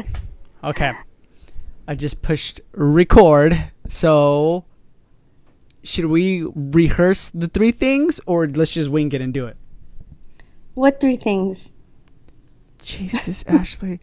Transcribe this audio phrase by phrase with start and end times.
[0.64, 0.92] Okay.
[1.86, 3.70] I just pushed record.
[3.88, 4.64] So,
[5.84, 9.56] should we rehearse the three things or let's just wing it and do it?
[10.74, 11.70] What three things?
[12.82, 14.00] Jesus, Ashley.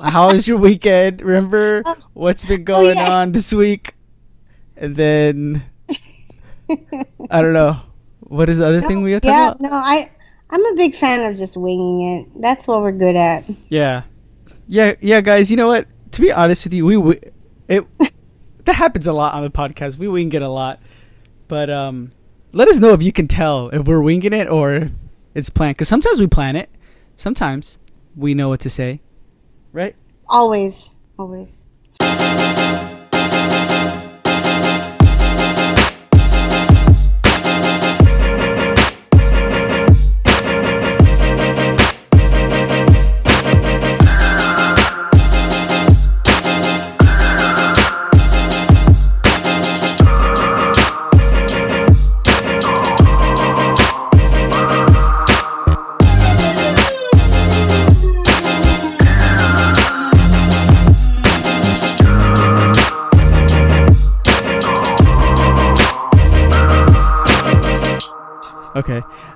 [0.00, 1.20] How was your weekend?
[1.20, 3.12] Remember oh, what's been oh, going yeah.
[3.12, 3.94] on this week?
[4.76, 5.62] And then,
[7.30, 7.76] I don't know.
[8.20, 9.70] What is the other thing we have to yeah, talk about?
[9.70, 10.10] no, I
[10.48, 12.40] I'm a big fan of just winging it.
[12.40, 13.44] That's what we're good at.
[13.68, 14.02] Yeah,
[14.72, 15.50] yeah, yeah, guys.
[15.50, 15.86] You know what?
[16.12, 17.20] To be honest with you, we, we
[17.68, 17.84] it
[18.64, 19.98] that happens a lot on the podcast.
[19.98, 20.80] We wing it a lot,
[21.46, 22.10] but um,
[22.52, 24.90] let us know if you can tell if we're winging it or
[25.34, 25.76] it's planned.
[25.76, 26.70] Because sometimes we plan it,
[27.16, 27.78] sometimes
[28.16, 29.02] we know what to say,
[29.72, 29.94] right?
[30.26, 31.66] Always, always.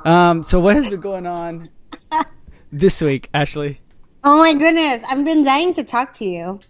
[0.07, 0.45] Um.
[0.45, 1.69] So what has been going on
[2.73, 3.81] this week, Ashley?
[4.23, 6.61] Oh my goodness, I've been dying to talk to you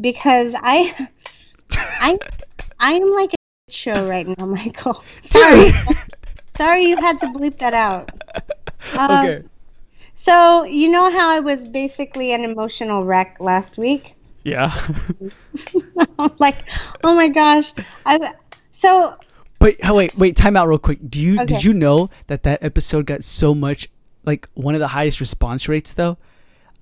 [0.00, 1.08] because I,
[1.76, 2.16] I,
[2.78, 5.02] I am like a show right now, Michael.
[5.22, 5.72] Sorry,
[6.56, 8.08] sorry you had to bleep that out.
[8.96, 9.44] Um, okay.
[10.14, 14.14] So you know how I was basically an emotional wreck last week.
[14.44, 14.72] Yeah.
[16.38, 16.64] Like,
[17.04, 17.72] oh my gosh,
[18.06, 18.34] I.
[18.72, 19.16] So
[19.58, 20.98] But oh, wait, wait, time out real quick.
[21.08, 21.46] Do you Okay.
[21.46, 23.88] did you know that that episode got so much
[24.24, 26.16] like one of the highest response rates though?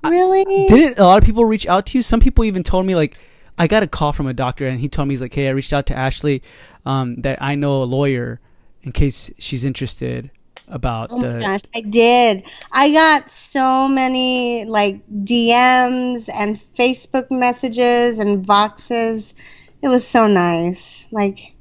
[0.05, 2.03] really, Didn't a lot of people reach out to you?
[2.03, 3.19] Some people even told me like
[3.59, 5.51] I got a call from a doctor and he told me he's like, "Hey, I
[5.51, 6.43] reached out to Ashley
[6.85, 8.41] um, that I know a lawyer
[8.83, 10.31] in case she's interested
[10.69, 12.45] about Oh my the gosh, I did.
[12.73, 19.35] I got so many like DMs and Facebook messages and boxes.
[19.83, 21.07] It was so nice.
[21.11, 21.55] Like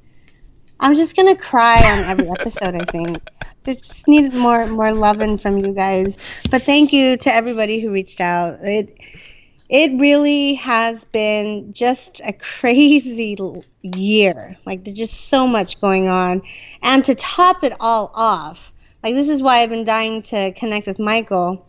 [0.80, 2.76] I'm just gonna cry on every episode.
[2.76, 3.22] I think
[3.66, 6.18] it just needed more more loving from you guys.
[6.52, 8.60] But thank you to everybody who reached out.
[8.62, 8.98] It
[9.70, 13.38] it really has been just a crazy
[13.82, 14.58] year.
[14.66, 16.42] Like there's just so much going on,
[16.84, 20.88] and to top it all off, like this is why I've been dying to connect
[20.88, 21.66] with Michael,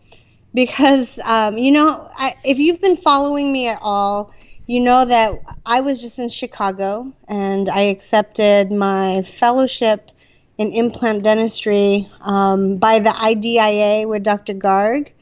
[0.52, 4.32] because um, you know, I, if you've been following me at all,
[4.66, 10.10] you know that I was just in Chicago and I accepted my fellowship
[10.58, 14.54] in implant dentistry um, by the IDIA with Dr.
[14.54, 15.12] Garg.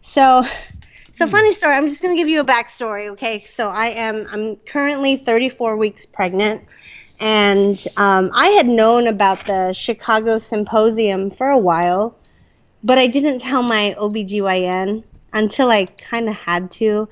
[0.00, 0.42] So,
[1.12, 1.74] so funny story.
[1.74, 3.40] I'm just gonna give you a backstory, okay?
[3.40, 6.64] So I am I'm currently 34 weeks pregnant,
[7.20, 12.16] and um, I had known about the Chicago Symposium for a while,
[12.84, 15.02] but I didn't tell my OBGYN
[15.32, 17.08] until I kind of had to.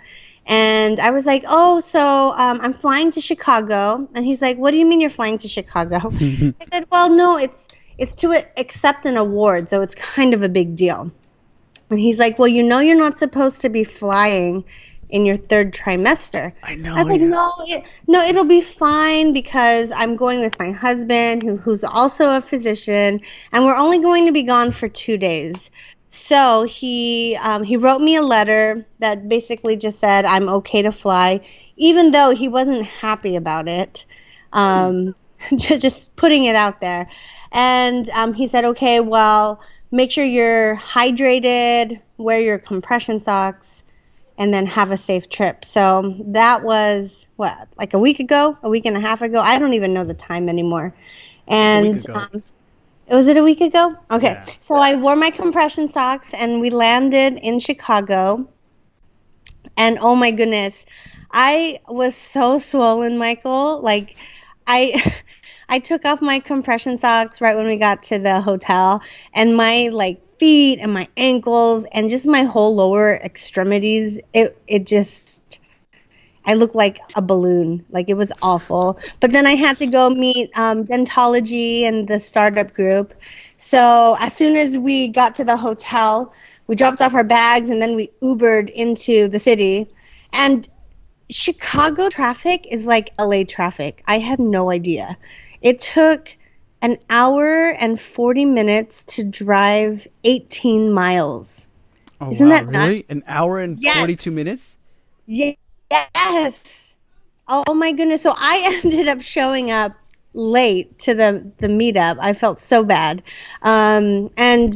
[0.46, 4.08] And I was like, oh, so um, I'm flying to Chicago.
[4.14, 5.96] And he's like, what do you mean you're flying to Chicago?
[6.14, 10.48] I said, well, no, it's it's to accept an award, so it's kind of a
[10.48, 11.12] big deal.
[11.90, 14.64] And he's like, well, you know, you're not supposed to be flying
[15.10, 16.52] in your third trimester.
[16.62, 16.94] I know.
[16.94, 17.26] I was like, yeah.
[17.28, 22.36] no, it, no, it'll be fine because I'm going with my husband, who, who's also
[22.36, 23.20] a physician,
[23.52, 25.70] and we're only going to be gone for two days.
[26.14, 30.92] So he um, he wrote me a letter that basically just said I'm okay to
[30.92, 31.40] fly,
[31.76, 34.04] even though he wasn't happy about it.
[34.52, 35.16] Um,
[35.56, 37.10] ju- just putting it out there,
[37.50, 39.60] and um, he said, okay, well,
[39.90, 43.82] make sure you're hydrated, wear your compression socks,
[44.38, 45.64] and then have a safe trip.
[45.64, 49.40] So that was what, like a week ago, a week and a half ago.
[49.40, 50.94] I don't even know the time anymore.
[51.48, 52.28] And um,
[53.08, 53.96] was it a week ago?
[54.10, 54.32] Okay.
[54.32, 54.46] Yeah.
[54.60, 58.48] So I wore my compression socks and we landed in Chicago.
[59.76, 60.86] And oh my goodness,
[61.32, 63.80] I was so swollen, Michael.
[63.80, 64.16] Like
[64.66, 65.12] I
[65.68, 69.02] I took off my compression socks right when we got to the hotel
[69.34, 74.86] and my like feet and my ankles and just my whole lower extremities it it
[74.86, 75.43] just
[76.46, 77.84] I looked like a balloon.
[77.90, 78.98] Like it was awful.
[79.20, 83.14] But then I had to go meet um, Dentalogie and the startup group.
[83.56, 86.32] So as soon as we got to the hotel,
[86.66, 89.86] we dropped off our bags and then we Ubered into the city.
[90.32, 90.66] And
[91.30, 94.02] Chicago traffic is like LA traffic.
[94.06, 95.16] I had no idea.
[95.62, 96.36] It took
[96.82, 101.68] an hour and 40 minutes to drive 18 miles.
[102.20, 103.04] Oh, Isn't wow, that really?
[103.08, 103.96] An hour and Yes.
[103.98, 104.76] 42 minutes?
[105.26, 105.56] Yes.
[107.48, 108.22] Oh my goodness.
[108.22, 109.92] So I ended up showing up
[110.32, 112.16] late to the the meetup.
[112.20, 113.22] I felt so bad.
[113.62, 114.72] Um, and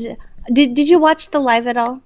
[0.52, 2.00] did did you watch the live at all?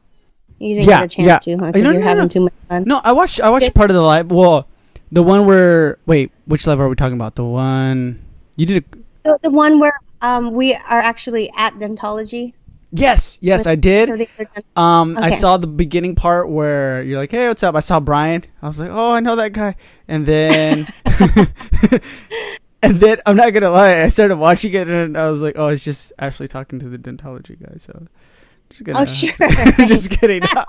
[0.59, 1.57] You didn't Yeah, get a chance yeah.
[1.57, 1.65] to, huh?
[1.67, 2.29] Uh, Because no, you're no, having no.
[2.29, 2.85] too much fun.
[2.87, 3.41] No, I watched.
[3.41, 4.31] I watched part of the live.
[4.31, 4.67] Well,
[5.11, 7.35] the one where wait, which live are we talking about?
[7.35, 8.23] The one
[8.57, 8.85] you did.
[8.85, 12.55] A, The, the one where um we are actually at Dentalogie.
[12.95, 14.09] Yes, yes, I did.
[14.11, 17.75] they were dent- Um, I saw the beginning part where you're like, "Hey, what's up?"
[17.75, 18.45] I saw Brian.
[18.61, 19.77] I was like, "Oh, I know that guy."
[20.09, 20.87] And then,
[22.83, 25.69] and then I'm not gonna lie, I started watching it and I was like, "Oh,
[25.69, 28.07] it's just actually talking to the Dentalogie guy." So,
[28.71, 29.33] just gonna, Oh, sure.
[29.87, 30.43] just kidding.
[30.55, 30.65] Oh,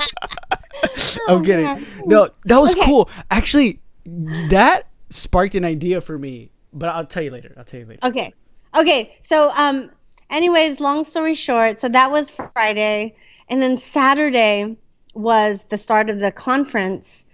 [1.27, 1.85] I'm kidding.
[2.05, 2.85] No, that was Okay.
[2.85, 3.09] cool.
[3.31, 7.53] Actually, that sparked an idea for me, but I'll tell you later.
[7.57, 8.05] I'll tell you later.
[8.07, 8.33] Okay.
[8.77, 9.17] Okay.
[9.21, 9.89] So, um,
[10.29, 13.15] anyways, long story short, so that was Friday,
[13.49, 14.77] and then Saturday
[15.13, 17.25] was the start of the conference,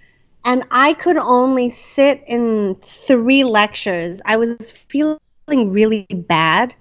[0.44, 4.22] and I could only sit in three lectures.
[4.26, 5.20] I was feeling
[5.72, 6.74] really bad,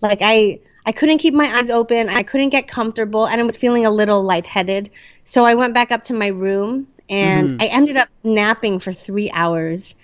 [0.00, 0.60] like I.
[0.86, 2.08] I couldn't keep my eyes open.
[2.10, 4.90] I couldn't get comfortable, and I was feeling a little lightheaded.
[5.24, 7.56] So I went back up to my room, and Mhm.
[7.58, 9.94] I ended up napping for three hours.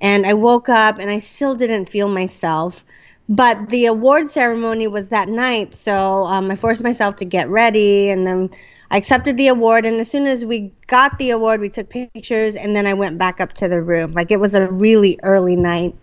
[0.00, 2.84] And I woke up, and I still didn't feel myself
[3.28, 8.10] but the award ceremony was that night so um, i forced myself to get ready
[8.10, 8.50] and then
[8.90, 12.54] i accepted the award and as soon as we got the award we took pictures
[12.54, 14.12] and then i went back up to the room.
[14.12, 15.94] Like it was a really early night.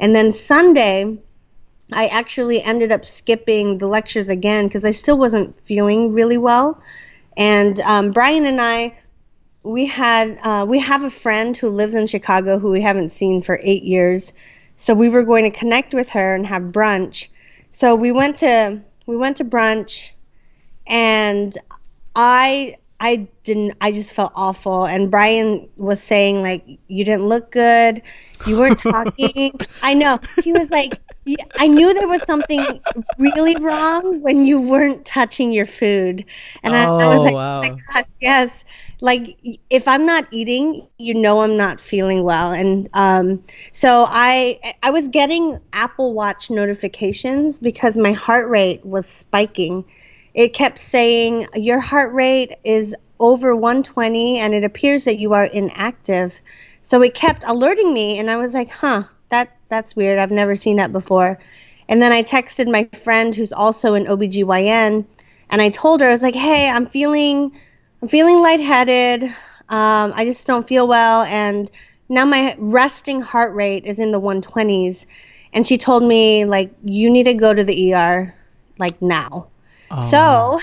[0.00, 1.18] And then sunday
[1.92, 6.82] i actually ended up skipping the lectures again because i still wasn't feeling really well.
[7.36, 8.96] And um, brian and i
[9.62, 13.42] we had uh, we have a friend who lives in chicago who we haven't seen
[13.42, 14.32] for eight years
[14.76, 17.28] so we were going to connect with her and have brunch.
[17.72, 20.12] So we went to we went to brunch
[20.86, 21.56] and
[22.14, 27.50] I I didn't I just felt awful and Brian was saying like you didn't look
[27.50, 28.02] good.
[28.44, 29.52] You weren't talking.
[29.82, 30.20] I know.
[30.40, 30.94] He was like
[31.58, 32.80] I knew there was something
[33.18, 36.24] really wrong when you weren't touching your food.
[36.62, 37.60] And I, I Oh, was like, wow.
[37.62, 38.63] oh my gosh, yes.
[39.04, 39.36] Like
[39.68, 42.52] if I'm not eating, you know I'm not feeling well.
[42.52, 49.06] And um, so I I was getting Apple Watch notifications because my heart rate was
[49.06, 49.84] spiking.
[50.32, 55.44] It kept saying your heart rate is over 120 and it appears that you are
[55.44, 56.40] inactive.
[56.80, 60.18] So it kept alerting me and I was like, "Huh, that that's weird.
[60.18, 61.38] I've never seen that before."
[61.90, 65.04] And then I texted my friend who's also an OBGYN
[65.50, 67.52] and I told her I was like, "Hey, I'm feeling
[68.04, 69.24] I'm feeling lightheaded.
[69.70, 71.70] Um, I just don't feel well, and
[72.10, 75.06] now my resting heart rate is in the 120s."
[75.54, 78.34] And she told me like, "You need to go to the ER,
[78.78, 79.46] like now."
[79.90, 80.60] Oh, So,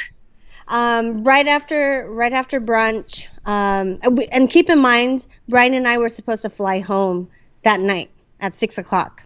[0.67, 3.97] um, right after right after brunch, um,
[4.31, 7.27] and keep in mind, Brian and I were supposed to fly home
[7.63, 9.23] that night at six o'clock,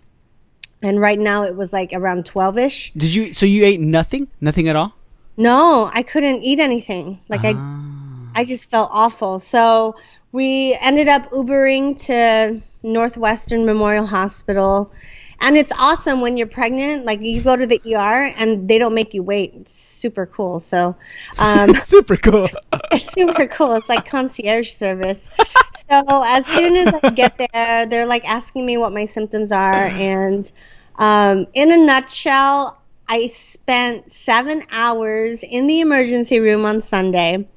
[0.81, 2.93] and right now it was like around twelve ish.
[2.93, 3.33] did you?
[3.33, 4.29] So you ate nothing?
[4.39, 4.93] Nothing at all?
[5.35, 7.19] No, I couldn't eat anything.
[7.27, 7.81] Like I Ah.
[7.81, 7.84] I
[8.43, 9.39] just felt awful.
[9.39, 9.95] So
[10.31, 14.91] we ended up Ubering to Northwestern Memorial Hospital.
[15.41, 17.05] And it's awesome when you're pregnant.
[17.05, 19.53] Like you go to the ER and they don't make you wait.
[19.55, 20.59] It's super cool.
[20.59, 20.95] So
[21.39, 22.47] um, super cool.
[22.91, 23.75] it's super cool.
[23.75, 25.29] It's like concierge service.
[25.89, 29.89] So as soon as I get there, they're like asking me what my symptoms are.
[29.93, 30.51] And
[30.97, 37.47] um, in a nutshell, I spent seven hours in the emergency room on Sunday.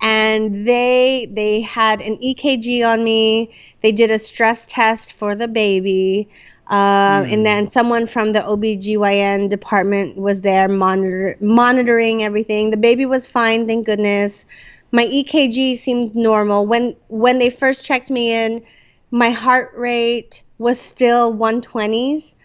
[0.00, 3.50] And they they had an EKG on me.
[3.82, 6.28] They did a stress test for the baby.
[6.68, 12.70] Um, And then someone from the OBGYN department was there monitor, monitoring everything.
[12.70, 14.46] The baby was fine, thank goodness.
[14.92, 16.66] My EKG seemed normal.
[16.66, 18.62] When when they first checked me in,
[19.10, 22.35] my heart rate was still 120s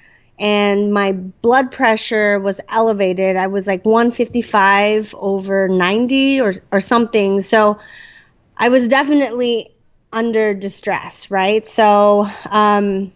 [0.41, 3.35] and my blood pressure was elevated.
[3.35, 7.41] I was like 155 over 90 or or something.
[7.41, 7.77] So
[8.57, 9.69] I was definitely
[10.11, 11.65] under distress, right?
[11.67, 13.11] So um,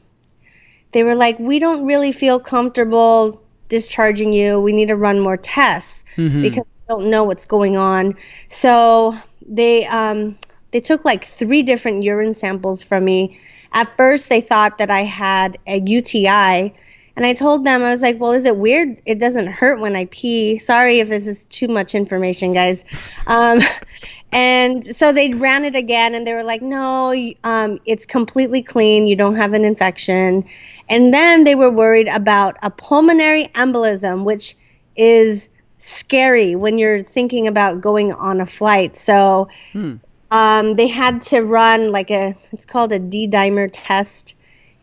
[0.91, 4.61] they were like, "We don't really feel comfortable discharging you.
[4.61, 6.43] We need to run more tests Mhm.
[6.43, 8.17] because we don't know what's going on."
[8.49, 9.15] So
[9.47, 10.37] they um,
[10.69, 13.39] they took like three different urine samples from me.
[13.73, 16.73] At first, they thought that I had a UTI.
[17.15, 19.01] And I told them, I was like, well, is it weird?
[19.05, 20.59] It doesn't hurt when I pee.
[20.59, 22.83] Sorry if this is too much information, guys.
[23.25, 23.59] Um,
[24.31, 29.07] and so they ran it again and they were like, no, um, it's completely clean.
[29.07, 30.43] You don't have an infection.
[30.89, 34.57] And then they were worried about a pulmonary embolism, which
[34.95, 38.97] is scary when you're thinking about going on a flight.
[38.97, 39.95] So Hmm.
[40.31, 44.35] um, they had to run like a it's called a D dimer test,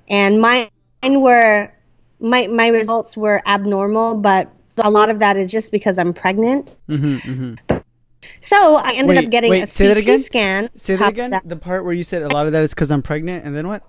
[0.08, 0.68] and mine
[1.02, 1.70] were
[2.22, 4.48] my my results were abnormal, but
[4.78, 6.78] a lot of that is just because I'm pregnant.
[6.88, 7.78] Mm-hmm, mm-hmm.
[8.40, 10.22] So I ended Wait, up getting wait, a say that CT again?
[10.22, 10.70] scan.
[10.76, 11.30] Say that again.
[11.30, 11.42] down.
[11.44, 13.68] The part where you said a lot of that is because I'm pregnant, and then
[13.68, 13.82] what?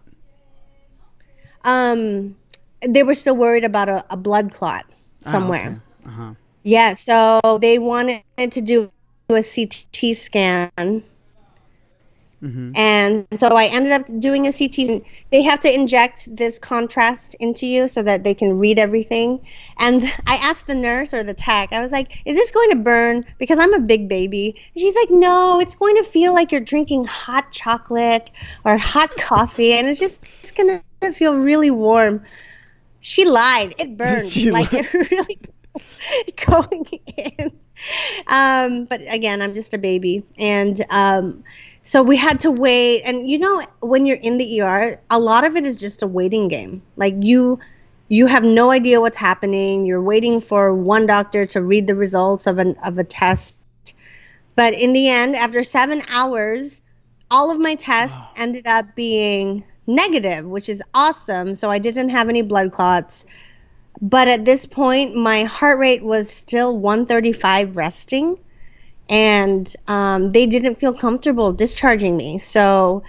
[1.64, 2.36] Um,
[2.82, 4.86] they were still worried about a, a blood clot
[5.22, 5.82] somewhere.
[6.06, 6.34] Uh huh.
[6.64, 8.92] Yeah, so they wanted to do
[9.30, 11.04] a CT scan.
[12.44, 12.72] Mm-hmm.
[12.76, 14.78] And so I ended up doing a CT.
[14.90, 19.40] and They have to inject this contrast into you so that they can read everything.
[19.78, 22.76] And I asked the nurse or the tech, I was like, is this going to
[22.76, 23.24] burn?
[23.40, 24.56] Because I'm a big baby.
[24.76, 28.30] And she's like, no, it's going to feel like you're drinking hot chocolate
[28.66, 29.74] or hot coffee.
[29.74, 32.24] And it's just it's going to feel really warm.
[33.00, 33.76] She lied.
[33.78, 34.30] It burned.
[34.30, 34.86] She like lied.
[34.94, 35.40] it really
[36.46, 36.86] going
[37.18, 37.52] in.
[38.28, 40.24] Um, but again, I'm just a baby.
[40.38, 41.44] And um,
[41.84, 43.02] so we had to wait.
[43.04, 46.08] And you know, when you're in the ER, a lot of it is just a
[46.08, 46.82] waiting game.
[46.96, 47.60] Like you.
[48.10, 49.86] You have no idea what's happening.
[49.86, 53.64] You're waiting for one doctor to read the results of an of a test.
[54.56, 56.82] But in the end, after seven hours,
[57.32, 61.56] all of my tests ended up being negative, which is awesome.
[61.56, 63.26] So I didn't have any blood clots.
[64.02, 68.38] But at this point, my heart rate was still 135 resting,
[69.10, 72.40] and um, they didn't feel comfortable discharging me.
[72.40, 73.04] So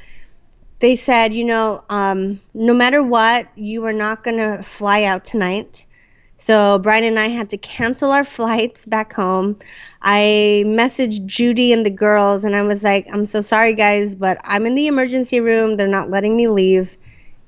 [0.81, 5.25] they said, you know, um, no matter what, you are not going to fly out
[5.25, 5.87] tonight.
[6.37, 9.59] So Brian and I had to cancel our flights back home.
[10.03, 14.39] I messaged Judy and the girls, and I was like, I'm so sorry, guys, but
[14.45, 15.77] I'm in the emergency room.
[15.77, 16.97] They're not letting me leave.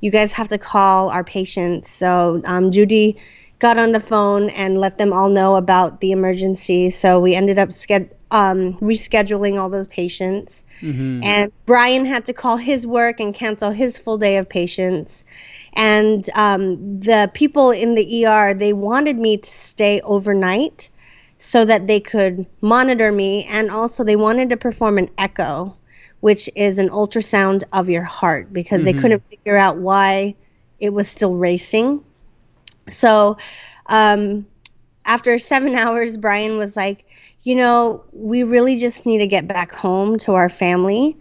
[0.01, 1.91] You guys have to call our patients.
[1.91, 3.21] So um, Judy
[3.59, 6.91] got on the phone and let them all know about the emergency.
[6.91, 10.65] So we ended up sched- um, rescheduling all those patients.
[10.81, 11.23] Mm-hmm.
[11.25, 15.25] And Brian had to call his work and cancel his full day of patients.
[15.73, 20.89] And um, the people in the ER, they wanted me to stay overnight
[21.39, 23.47] so that they could monitor me.
[23.51, 25.77] And also, they wanted to perform an echo,
[26.21, 29.01] which is an ultrasound of your heart because they Mhm.
[29.01, 30.35] couldn't figure out why
[30.81, 32.03] it was still racing.
[32.89, 33.37] So,
[33.87, 34.47] um,
[35.05, 37.05] after seven hours, Brian was like,
[37.47, 41.17] you know, we really just need to get back home to our family.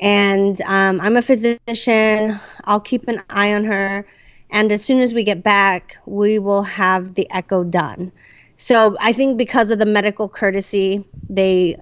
[0.00, 2.36] And um, I'm a physician.
[2.64, 4.04] I'll keep an eye on her.
[4.50, 8.10] And as soon as we get back, we will have the echo done.
[8.56, 11.76] So I think because of the medical courtesy, they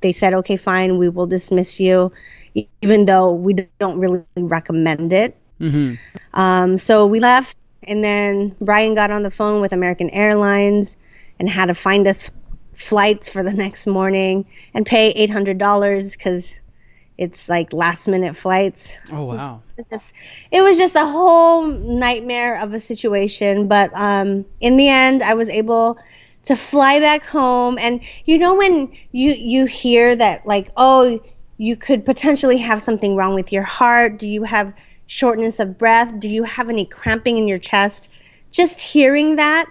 [0.00, 2.10] they said, okay, fine, we will dismiss you,
[2.80, 5.36] even though we don't really recommend it.
[5.60, 5.96] Mm-hmm.
[6.32, 10.96] Um, so we left, and then Brian got on the phone with American Airlines
[11.38, 12.30] and had to find us
[12.72, 16.54] flights for the next morning and pay eight hundred dollars because
[17.18, 18.98] it's like last minute flights.
[19.12, 19.62] Oh wow.
[19.76, 20.12] It was just,
[20.50, 23.68] it was just a whole nightmare of a situation.
[23.68, 25.98] But um, in the end, I was able
[26.44, 27.78] to fly back home.
[27.78, 31.20] And you know when you you hear that like, oh,
[31.58, 34.18] you could potentially have something wrong with your heart.
[34.18, 34.74] Do you have
[35.06, 36.18] shortness of breath?
[36.18, 38.10] Do you have any cramping in your chest?
[38.50, 39.66] Just hearing that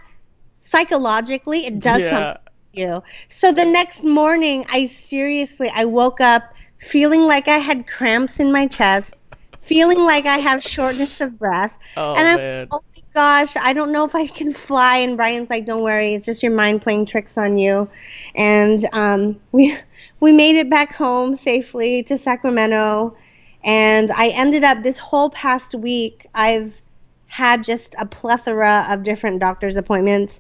[0.60, 2.40] psychologically, it does something to
[2.74, 3.04] you.
[3.30, 6.44] So the next morning, I seriously, I woke up
[6.78, 9.16] feeling like I had cramps in my chest,
[9.62, 11.74] feeling like I have shortness of breath.
[11.96, 12.68] Oh and I'm man.
[12.72, 14.98] oh my gosh, I don't know if I can fly.
[14.98, 17.90] And Brian's like, don't worry, it's just your mind playing tricks on you.
[18.36, 19.78] And um, we
[20.20, 23.16] we made it back home safely to Sacramento.
[23.63, 26.80] And I ended up this whole past week, I've
[27.28, 30.40] had just a plethora of different doctor's appointments.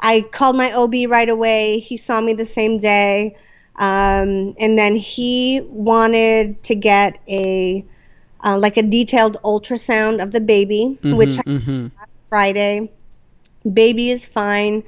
[0.00, 1.78] I called my OB right away.
[1.80, 3.36] He saw me the same day.
[3.76, 7.86] Um, and then he wanted to get a
[8.44, 11.92] uh, like a detailed ultrasound of the baby, which I Mhm, did mhm.
[12.00, 12.92] last Friday.
[13.70, 14.84] Baby is fine,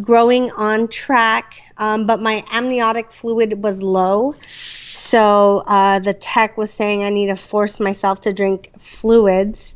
[0.00, 4.34] growing on track, um, but my amniotic fluid was low.
[4.92, 9.74] So uh, the tech was saying I need to force myself to drink fluids.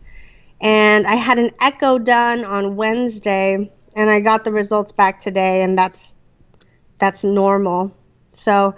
[0.60, 5.62] And I had an echo done on Wednesday, and I got the results back today,
[5.62, 6.12] and that's
[6.98, 7.94] that's normal.
[8.34, 8.74] So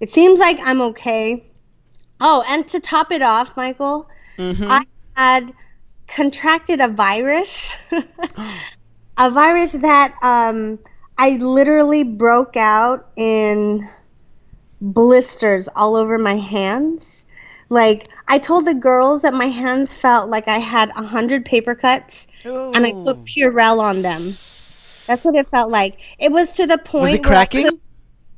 [0.00, 1.44] it seems like I'm okay.
[2.20, 4.66] Oh, and to top it off, Michael, Mhm.
[4.68, 4.82] I
[5.16, 5.52] had
[6.06, 7.92] contracted a virus,
[9.18, 10.78] a virus that um,
[11.18, 13.88] I literally broke out in
[14.80, 17.26] blisters all over my hands.
[17.68, 21.74] Like I told the girls that my hands felt like I had a hundred paper
[21.74, 24.36] cuts, and I put Purell on them.
[25.06, 25.98] That's what it felt like.
[26.18, 27.64] It was to the point Was it cracking?
[27.64, 27.80] could-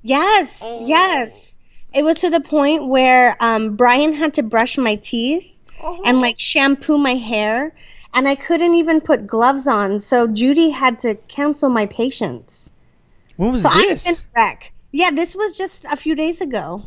[0.03, 0.87] yes, Oh.
[0.87, 1.57] yes.
[1.95, 5.45] it was to the point where um, Brian had to brush my teeth
[6.05, 7.75] and like shampoo my hair,
[8.15, 10.01] and I couldn't even put gloves on.
[10.01, 12.71] So Judy had to cancel my patients.
[13.37, 14.07] When was So I this?
[14.07, 14.73] was wreck.
[14.93, 16.85] Yeah, this was just a few days ago.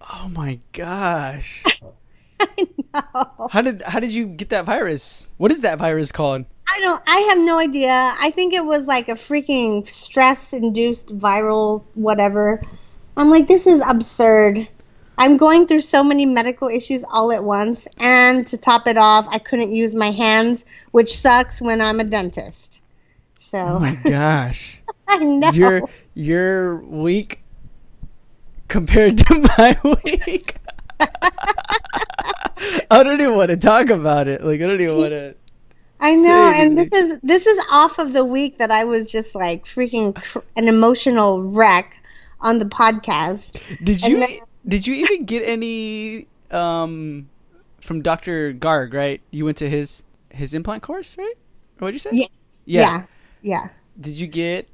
[0.00, 1.62] Oh my gosh.
[2.40, 3.48] I know.
[3.50, 5.30] How did how did you get that virus?
[5.36, 6.44] What is that virus called?
[6.68, 7.02] I don't.
[7.06, 7.90] I have no idea.
[7.90, 12.62] I think it was like a freaking stress-induced viral whatever.
[13.16, 14.66] I'm like, this is absurd.
[15.18, 19.26] I'm going through so many medical issues all at once, and to top it off,
[19.30, 22.80] I couldn't use my hands, which sucks when I'm a dentist.
[23.40, 24.80] So Oh my gosh.
[25.08, 25.50] I know.
[25.50, 25.82] Your
[26.14, 27.42] your week
[28.68, 30.56] compared to my week.
[32.90, 34.42] I don't even want to talk about it.
[34.42, 35.34] Like I don't even want to.
[36.02, 39.34] I know, and this is this is off of the week that I was just
[39.34, 41.96] like freaking cr- an emotional wreck
[42.40, 43.60] on the podcast.
[43.84, 47.28] Did you then- did you even get any um
[47.80, 48.52] from Dr.
[48.52, 49.20] Garg, right?
[49.30, 51.34] You went to his his implant course, right?
[51.80, 52.10] Or what'd you say?
[52.12, 52.26] Yeah.
[52.64, 53.04] Yeah.
[53.42, 53.68] yeah.
[54.00, 54.68] Did you get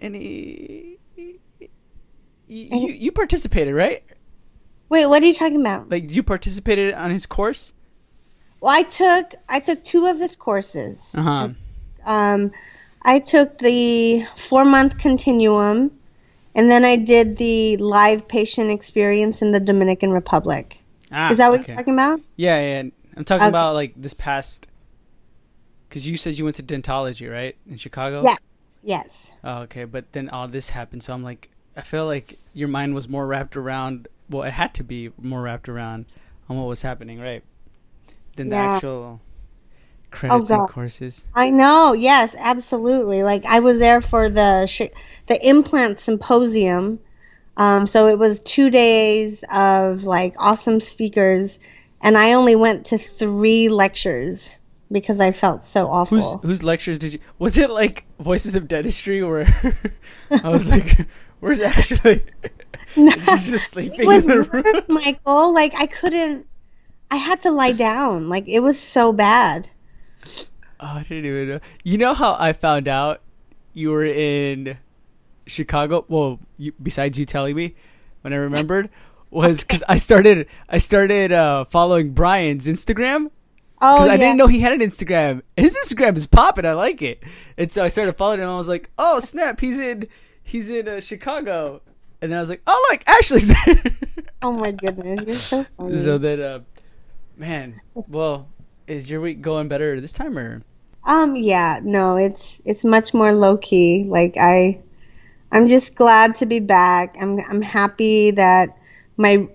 [0.00, 0.98] any
[2.48, 4.02] you, you participated, right?
[4.88, 5.88] Wait, what are you talking about?
[5.88, 7.72] Like you participated on his course?
[8.60, 11.14] Well, I took I took two of his courses.
[11.16, 11.48] Uh-huh.
[12.04, 12.52] Um,
[13.02, 15.98] I took the four month continuum,
[16.54, 20.76] and then I did the live patient experience in the Dominican Republic.
[21.10, 21.72] Ah, Is that what okay.
[21.72, 22.20] you're talking about?
[22.36, 22.90] Yeah, yeah.
[23.16, 23.48] I'm talking Okay.
[23.48, 24.66] about like this past
[25.88, 27.56] cuz you said you went to Dentalogie, right?
[27.68, 28.22] In Chicago?
[28.22, 28.38] Yes.
[28.82, 29.30] Yes.
[29.42, 32.94] Oh, okay, but then all this happened, so I'm like, I feel like your mind
[32.94, 34.08] was more wrapped around.
[34.28, 36.06] Well, it had to be more wrapped around
[36.48, 37.42] on what was happening, right?
[38.36, 38.74] Than the Yeah.
[38.74, 39.20] actual
[40.10, 41.26] credits and courses.
[41.34, 41.92] I know.
[41.92, 43.22] Yes, absolutely.
[43.22, 44.92] Like I was there for the sh-
[45.26, 46.98] the implant symposium.
[47.56, 51.60] Um, so it was two days of like awesome speakers,
[52.00, 54.56] and I only went to three lectures
[54.90, 56.38] because I felt so Whose awful.
[56.38, 57.18] whose lectures did you?
[57.38, 59.46] Was it like Voices of Dentistry, where
[60.42, 61.06] I was like,
[61.40, 62.24] "Where's Ashley?"
[62.96, 63.12] No.
[63.12, 64.64] She's just sleeping it was in the room.
[64.64, 65.52] worse, Michael.
[65.54, 66.46] Like I couldn't.
[67.10, 68.28] I had to lie down.
[68.28, 69.68] Like it was so bad.
[70.78, 71.60] Oh, I didn't even know.
[71.84, 73.20] You know how I found out
[73.74, 74.78] you were in
[75.46, 76.04] Chicago?
[76.08, 77.74] Well, you, besides you telling me,
[78.22, 78.88] when I remembered,
[79.30, 83.30] was because I started I started uh, following Brian's Instagram
[83.82, 84.14] Oh because yeah.
[84.14, 85.42] I didn't know he had an Instagram.
[85.56, 86.66] His Instagram is popping.
[86.66, 87.22] I like it,
[87.56, 88.48] and so I started following him.
[88.48, 89.60] I was like, "Oh snap!
[89.60, 90.06] He's in
[90.42, 91.80] he's in uh, Chicago."
[92.20, 93.82] And then I was like, "Oh look, Ashley's there."
[94.42, 95.98] Oh my goodness, you're so funny.
[95.98, 96.60] so then, uh,
[97.40, 98.48] man, well,
[98.86, 100.62] is your week going better this time or?
[101.04, 104.04] Um, yeah, no, it's it's much more low key.
[104.06, 104.80] Like I,
[105.50, 107.16] I'm just glad to be back.
[107.18, 108.76] I'm I'm happy that
[109.16, 109.48] my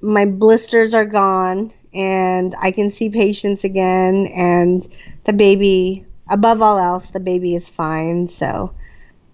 [0.00, 4.26] my blisters are gone and I can see patients again.
[4.34, 4.86] And
[5.24, 8.26] the baby, above all else, the baby is fine.
[8.28, 8.74] So,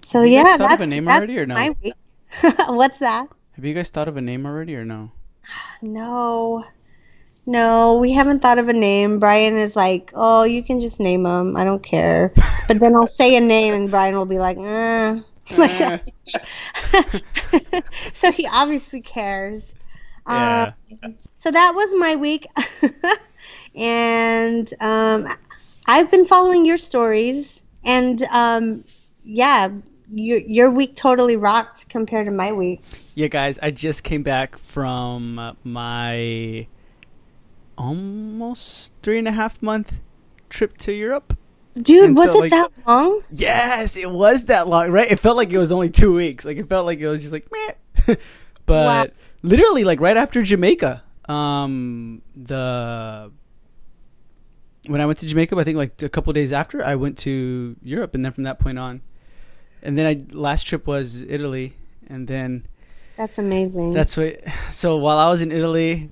[0.05, 1.55] so Have you yeah, guys thought of that's, a name that's already or no?
[1.55, 1.95] my week.
[2.69, 3.29] What's that?
[3.53, 5.12] Have you guys thought of a name already or no?
[5.81, 6.64] No.
[7.46, 9.18] No, we haven't thought of a name.
[9.18, 11.57] Brian is like, "Oh, you can just name them.
[11.57, 12.33] I don't care."
[12.66, 15.98] But then I'll say a name, and Brian will be like, "Uh." Eh.
[18.14, 19.74] so he obviously cares.
[20.26, 20.72] Yeah.
[21.02, 22.46] Um, so that was my week,
[23.74, 25.28] and um,
[25.87, 28.85] I've been following your stories, and um,
[29.22, 29.68] yeah,
[30.11, 32.80] your your week totally rocked compared to my week.
[33.14, 36.66] Yeah, guys, I just came back from my
[37.76, 39.98] almost three and a half month
[40.48, 41.37] trip to Europe.
[41.76, 43.22] Dude, And was so, it like- that long?
[43.32, 45.10] Yes, it was that long, right?
[45.10, 46.44] It felt like it was only two weeks.
[46.44, 48.14] Like it felt like it was just like meh.
[48.66, 49.06] but Wow.
[49.42, 53.32] literally, like right after Jamaica, um, the
[54.87, 57.74] when I went to Jamaica, I think like a couple days after, I went to
[57.82, 59.00] Europe, and then from that point on,
[59.82, 61.74] and then I last trip was Italy,
[62.06, 62.66] and then
[63.16, 63.94] That's amazing.
[63.94, 64.40] that's what.
[64.70, 66.10] So while I was in Italy,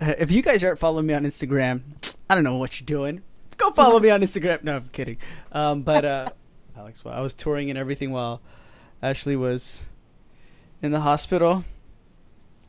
[0.00, 1.82] if you guys aren't following me on Instagram,
[2.28, 3.22] I don't know what you're doing.
[3.56, 4.64] Go follow me on Instagram.
[4.64, 5.18] No, I'm kidding.
[5.52, 6.26] Um, but uh,
[6.76, 8.40] Alex, well, I was touring and everything while
[9.02, 9.84] Ashley was
[10.82, 11.64] in the hospital.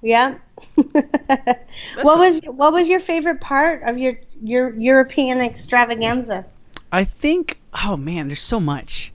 [0.02, 0.36] Yeah.
[0.76, 6.46] what was what was your favorite part of your your European extravaganza?
[6.92, 7.60] I think.
[7.86, 9.11] Oh man, there's so much.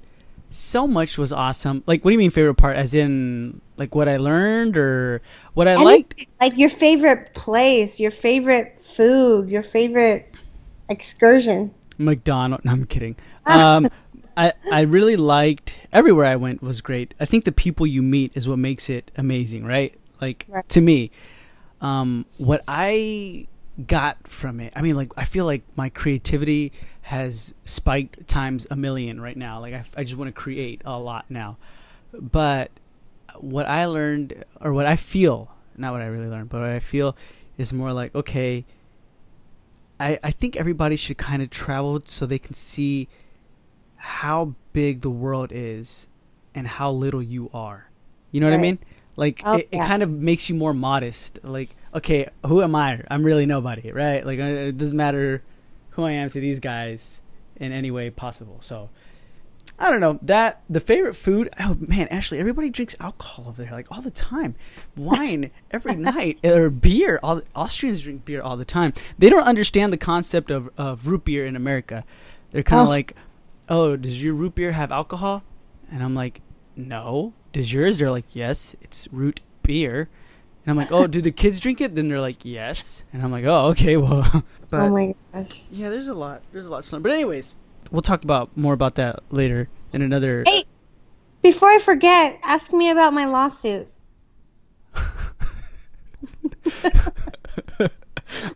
[0.57, 1.83] So much was awesome.
[1.87, 2.77] Like, what do you mean favorite part?
[2.77, 5.21] As in, like what I learned or
[5.53, 6.27] what I Any- liked?
[6.41, 10.35] like your favorite place, your favorite food, your favorite
[10.89, 11.73] excursion.
[11.99, 12.65] McDonald.
[12.65, 13.17] No, I'm kidding.
[13.47, 13.87] Um,
[14.37, 17.15] I I really liked everywhere I went was great.
[17.21, 19.95] I think the people you meet is what makes it amazing, right?
[20.21, 20.69] Like Right.
[20.71, 21.13] to me,
[21.81, 23.47] um, what I
[23.87, 26.73] got from it, I mean, like I feel like my creativity
[27.07, 29.61] has spiked times a million right now.
[29.61, 31.57] Like I, I just want to create a lot now.
[32.13, 32.73] But
[33.39, 36.81] what I learned, or what I feel, not what I really learned, but what I
[36.81, 37.17] feel
[37.59, 38.65] is more like okay.
[40.01, 43.09] I, I think everybody should kind of travel so they can see
[43.95, 46.09] how big the world is
[46.57, 47.89] and how little you are.
[48.33, 48.79] You know what I mean?
[49.15, 49.87] Like Oh, it, it yeah.
[49.87, 51.39] kind of makes you more modest.
[51.45, 53.01] Like, okay, who am I?
[53.11, 54.27] I'm really nobody, right?
[54.27, 55.43] Like uh, it doesn't matter
[55.97, 57.21] who I am to these guys
[57.57, 58.59] in any way possible.
[58.61, 58.89] So
[59.79, 61.51] I don't know that the favorite food.
[61.61, 64.55] Oh man, Ashley, everybody drinks alcohol over there like all the time,
[64.97, 67.19] wine every night or beer.
[67.23, 68.95] All Austrians drink beer all the time.
[69.19, 72.05] They don't understand the concept of of root beer in America.
[72.53, 72.91] They're kind of Oh.
[72.91, 73.13] like,
[73.69, 75.43] oh, does your root beer have alcohol?
[75.91, 76.41] And I'm like,
[76.75, 77.33] no.
[77.53, 77.99] Does yours?
[77.99, 80.09] They're like, yes, it's root beer.
[80.67, 81.95] And I'm like, oh, do the kids drink it?
[81.95, 83.05] Then they're like, yes.
[83.13, 84.45] And I'm like, oh, okay, well.
[84.69, 85.65] But oh my gosh.
[85.71, 86.43] yeah, there's a lot.
[86.53, 87.03] There's a lot to learn.
[87.03, 87.55] But anyways,
[87.93, 90.43] we'll talk about more about that later in another.
[90.45, 90.63] Hey,
[91.43, 93.87] before I forget, ask me about my lawsuit.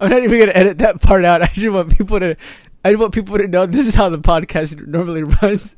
[0.00, 1.42] I'm not even gonna edit that part out.
[1.44, 2.36] I just want people to.
[2.84, 5.76] I want people to know this is how the podcast normally runs.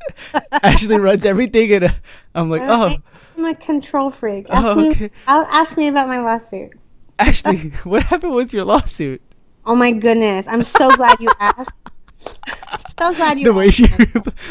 [0.63, 1.91] Ashley runs everything, and uh,
[2.35, 2.99] I'm like, oh, I-
[3.43, 4.47] I'm a control freak.
[4.51, 5.11] Ask, Oh, me, okay.
[5.27, 6.75] I'll ask me about my lawsuit.
[7.19, 9.21] Ashley, what happened with your lawsuit?
[9.67, 10.47] Oh my goodness.
[10.47, 11.75] I'm so glad you asked.
[13.01, 13.87] so glad you The way she,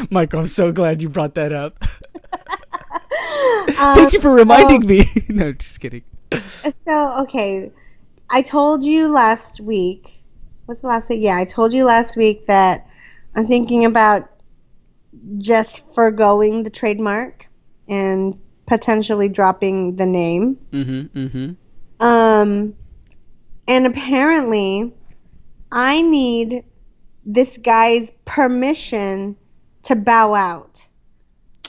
[0.09, 1.81] Michael, I'm so glad you brought that up.
[3.79, 5.05] Um, Thank you for so- reminding me.
[5.29, 6.03] no, just kidding.
[6.85, 7.71] So, okay.
[8.29, 10.21] I told you last week.
[10.65, 11.21] What's the last week?
[11.21, 12.87] Yeah, I told you last week that
[13.35, 14.29] I'm thinking about
[15.37, 17.47] just foregoing the trademark
[17.87, 18.39] and
[18.71, 20.57] potentially dropping the name.
[20.71, 21.25] Mm-hmm.
[21.25, 22.05] Mm-hmm.
[22.07, 22.73] Um,
[23.67, 24.93] and apparently,
[25.69, 26.63] I need
[27.25, 29.35] this guy's permission
[29.83, 30.87] to bow out.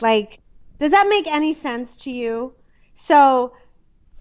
[0.00, 0.38] Like,
[0.78, 2.54] does that make any sense to you?
[2.94, 3.52] So,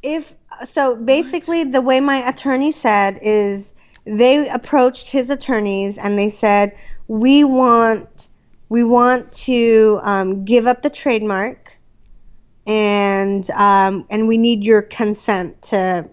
[0.01, 0.33] if
[0.65, 6.75] so, basically, the way my attorney said is they approached his attorneys and they said,
[7.07, 8.29] "We want,
[8.69, 11.77] we want to um, give up the trademark."
[12.65, 16.09] And um, and we need your consent to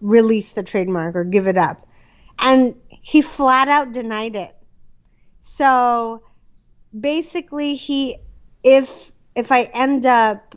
[0.00, 1.86] release the trademark or give it up.
[2.40, 4.54] And he flat out denied it.
[5.40, 6.22] So
[6.98, 8.16] basically, he
[8.62, 10.54] if if I end up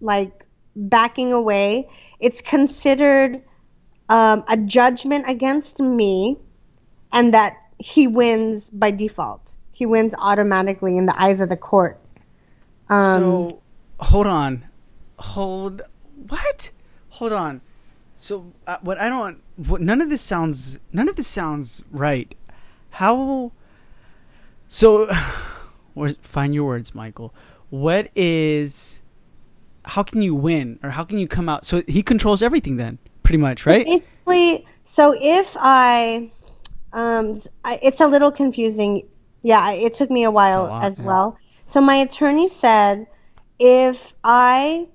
[0.00, 3.42] like backing away, it's considered
[4.08, 6.38] um, a judgment against me,
[7.12, 9.56] and that he wins by default.
[9.72, 11.98] He wins automatically in the eyes of the court.
[12.88, 13.62] Um, so,
[14.00, 14.66] hold on,
[15.18, 15.82] hold
[16.28, 16.70] what?
[17.10, 17.60] Hold on.
[18.14, 22.34] So, uh, what I don't, what, none of this sounds, none of this sounds right.
[22.90, 23.52] How?
[24.68, 25.06] So,
[26.22, 27.34] find your words, Michael.
[27.70, 29.00] What is?
[29.84, 31.64] How can you win, or how can you come out?
[31.64, 33.86] So he controls everything, then, pretty much, right?
[33.86, 36.30] Basically, so if I,
[36.92, 39.08] um, it's a little confusing.
[39.42, 41.06] Yeah, it took me a while lot, as yeah.
[41.06, 41.38] well.
[41.66, 43.06] So my attorney said,
[43.60, 44.88] if I,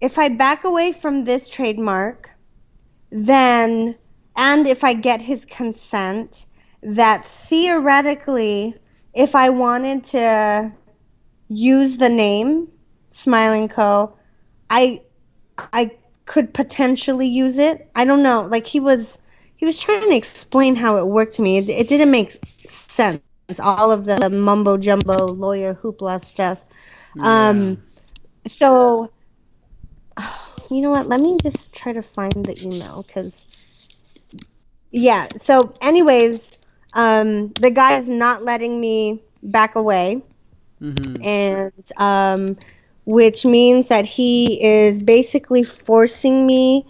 [0.00, 2.30] if I back away from this trademark,
[3.10, 3.94] then,
[4.36, 6.46] and if I get his consent,
[6.82, 8.74] that theoretically,
[9.14, 10.72] if I wanted to
[11.48, 12.68] use the name
[13.10, 14.14] Smile and Co,
[14.70, 15.02] I,
[15.58, 15.90] I
[16.24, 17.90] could potentially use it.
[17.94, 18.42] I don't know.
[18.42, 19.18] Like he was
[19.56, 21.58] he was trying to explain how it worked to me.
[21.58, 22.32] It, it didn't make
[22.66, 23.20] sense.
[23.58, 26.60] All of the mumbo jumbo lawyer hoopla stuff.
[27.18, 27.82] Um
[28.46, 29.10] so
[30.70, 31.06] you know what?
[31.06, 33.46] Let me just try to find the email cuz
[34.90, 36.58] yeah, so anyways,
[36.94, 40.22] um the guy is not letting me back away
[40.80, 41.22] Mm-hmm.
[41.22, 42.56] and um,
[43.04, 46.86] which means that he is basically forcing me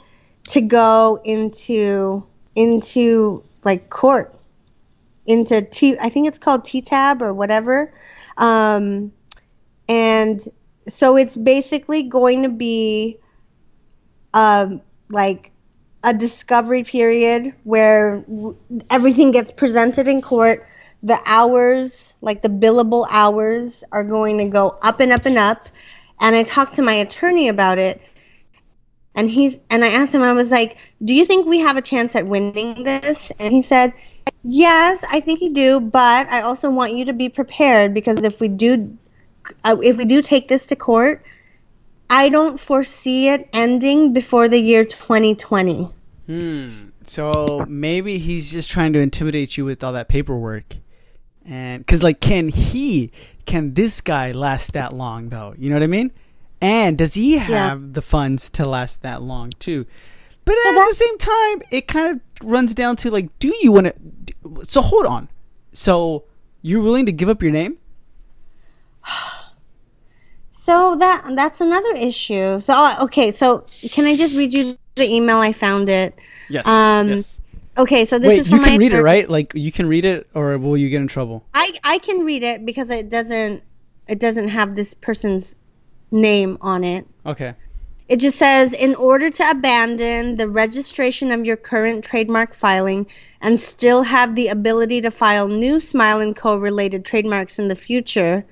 [0.48, 4.35] to go into into like court
[5.26, 7.92] into T I think it's called TTAB or whatever
[8.37, 9.12] um,
[9.90, 10.40] and
[10.87, 13.18] so it's basically going to be
[14.33, 15.50] um, like
[16.05, 18.24] a discovery period where
[18.88, 20.64] everything gets presented in court
[21.03, 25.66] the hours, like the billable hours, are going to go up and up and up.
[26.20, 28.00] And I talked to my attorney about it,
[29.14, 31.83] and he's and I asked him, I was like, "Do you think we have a
[31.83, 33.94] chance at winning this?" And he said,
[34.44, 38.38] "Yes, I think you do, but I also want you to be prepared because if
[38.38, 38.98] we do,
[39.64, 41.22] if we do take this to court."
[42.10, 45.88] I don't foresee it ending before the year 2020.
[46.26, 46.70] Hmm.
[47.06, 50.76] So maybe he's just trying to intimidate you with all that paperwork,
[51.44, 53.12] and because like, can he?
[53.46, 55.54] Can this guy last that long though?
[55.56, 56.12] You know what I mean?
[56.60, 59.86] And does he have the funds to last that long too?
[60.44, 63.72] But So at the same time, it kind of runs down to like, do you
[63.72, 64.64] want to?
[64.64, 65.28] So hold on.
[65.72, 66.24] So
[66.60, 67.78] you're willing to give up your name?
[70.60, 72.60] So that that's another issue.
[72.60, 75.38] So uh, okay, so can I just read you the email?
[75.38, 76.18] I found it.
[76.50, 76.66] Yes.
[76.66, 77.40] Um, yes.
[77.78, 79.26] Okay, so this Wait, is from you can my read it, right?
[79.26, 81.46] Like you can read it, or will you get in trouble?
[81.54, 83.62] I I can read it because it doesn't
[84.06, 85.56] it doesn't have this person's
[86.10, 87.06] name on it.
[87.24, 87.54] Okay.
[88.06, 93.06] It just says in order to abandon the registration of your current trademark filing
[93.40, 97.76] and still have the ability to file new Smile and Co related trademarks in the
[97.76, 98.44] future,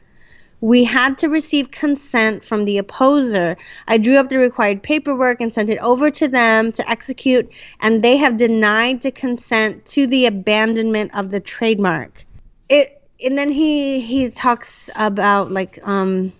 [0.60, 3.56] we had to receive consent from the opposer.
[3.86, 8.02] I drew up the required paperwork and sent it over to them to execute, and
[8.02, 12.24] they have denied to consent to the abandonment of the trademark.
[12.68, 12.94] It
[13.24, 16.32] and then he he talks about like um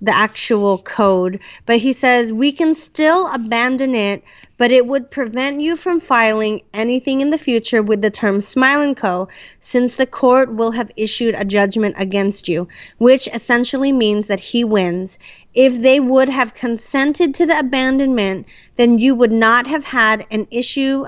[0.00, 4.22] the actual code, but he says we can still abandon it,
[4.56, 8.82] but it would prevent you from filing anything in the future with the term Smile
[8.82, 9.28] and Co.
[9.60, 14.64] since the court will have issued a judgment against you, which essentially means that he
[14.64, 15.18] wins.
[15.54, 20.46] If they would have consented to the abandonment, then you would not have had an
[20.50, 21.04] issue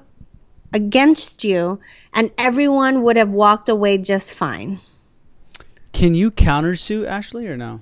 [0.73, 1.81] against you
[2.13, 4.81] and everyone would have walked away just fine.
[5.93, 7.81] Can you countersue Ashley or no?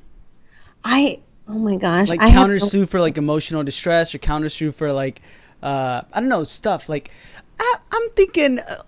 [0.85, 4.72] I oh my gosh, Like I have no- countersue for like emotional distress or countersue
[4.72, 5.20] for like
[5.64, 7.11] uh I don't know stuff like
[7.59, 8.83] I, I'm thinking uh,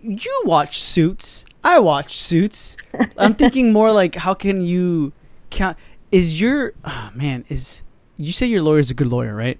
[0.00, 1.44] you watch Suits.
[1.62, 2.76] I watch Suits.
[3.18, 5.12] I'm thinking more like how can you
[5.50, 5.76] count
[6.10, 7.82] is your oh man is
[8.20, 9.58] you say your lawyer is a good lawyer, right?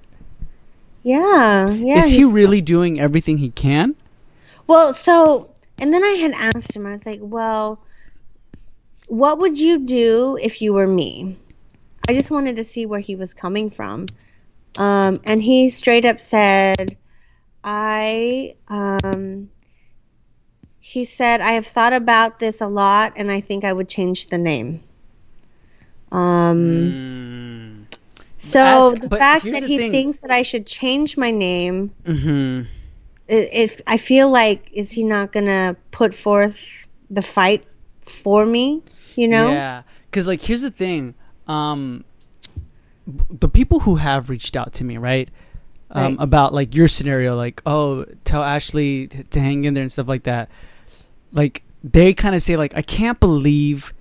[1.03, 1.99] Yeah, yeah.
[1.99, 3.97] is he really doing everything he can?
[4.67, 7.81] Well, so, and then I had asked him, I was like, well,
[9.09, 11.39] what would you do if you were me?
[12.07, 14.07] I just wanted to see where he was coming from.
[14.79, 16.97] Um, and he straight up said,
[17.63, 19.51] I, um,
[20.81, 24.29] he said, I have thought about this a lot and I think I would change
[24.29, 24.83] the name.
[26.13, 27.87] Um, Mm.
[28.39, 29.93] so Ask- the fact that the he thing.
[29.93, 32.63] thinks that I should change my name hmm
[33.29, 37.65] if I feel like is he not gonna put forth the fight
[38.03, 38.83] for me?
[39.15, 39.53] You know?
[39.53, 41.15] Yeah, because like here's the thing,
[41.47, 42.05] um,
[43.31, 45.29] the people who have reached out to me, right,
[45.91, 46.17] um, Right.
[46.23, 50.09] about like your scenario, like oh, tell Ashley t- to hang in there and stuff
[50.09, 50.49] like that.
[51.33, 53.93] Like they kind of say like I can't believe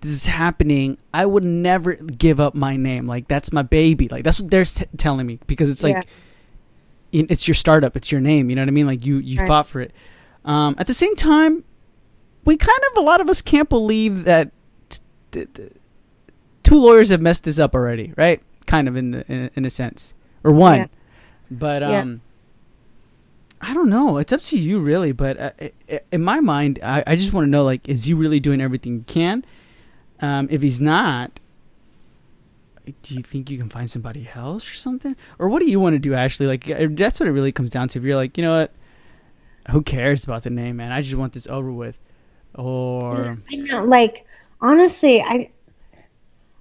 [0.00, 0.96] this is happening.
[1.12, 3.06] I would never give up my name.
[3.06, 4.08] Like that's my baby.
[4.08, 7.20] Like that's what they're s- telling me because it's like Yeah.
[7.20, 8.48] in- it's your startup, it's your name.
[8.50, 8.86] You know what I mean?
[8.86, 9.48] Like you you Right.
[9.48, 9.92] fought for it.
[10.44, 11.64] Um, at the same time,
[12.44, 14.50] we kind of a lot of us can't believe that
[14.88, 14.98] t-
[15.32, 15.68] t- t-
[16.62, 18.40] two lawyers have messed this up already, right?
[18.68, 20.78] Kind of in the, in, in a sense, or one.
[20.78, 20.86] Yeah.
[21.50, 22.00] But Yeah.
[22.02, 22.20] um,
[23.60, 24.18] I don't know.
[24.18, 25.10] It's up to you, really.
[25.10, 28.04] But uh, i- i- in my mind, I, I just want to know, like, is
[28.04, 29.44] he really doing everything he can?
[30.20, 31.40] Um, if he's not,
[33.02, 35.16] do you think you can find somebody else or something?
[35.38, 36.46] Or what do you want to do, Ashley?
[36.46, 37.98] Like, uh, that's what it really comes down to.
[37.98, 38.72] If you're like, you know what,
[39.70, 40.92] who cares about the name, man?
[40.92, 41.98] I just want this over with.
[42.54, 44.24] Or I know, like
[44.60, 45.50] honestly, I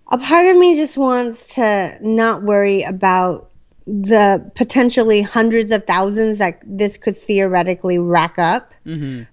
[0.09, 3.49] a part of me just wants to not worry about
[3.85, 8.73] the potentially hundreds of thousands that this could theoretically rack up.
[8.83, 9.23] hmm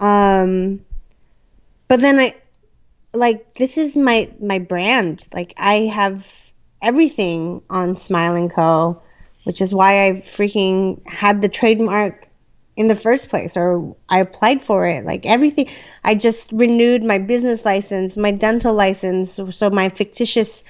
[0.00, 0.84] Um,
[1.88, 2.34] but then I
[3.12, 5.26] like this is my my brand.
[5.32, 6.26] Like I have
[6.82, 9.00] everything on Smile and Co,
[9.44, 12.23] which is why I freaking had the trademark
[12.76, 15.04] in the first place or I applied for it.
[15.04, 15.68] Like everything
[16.02, 20.64] I just renewed my business license, my dental license, so my fictitious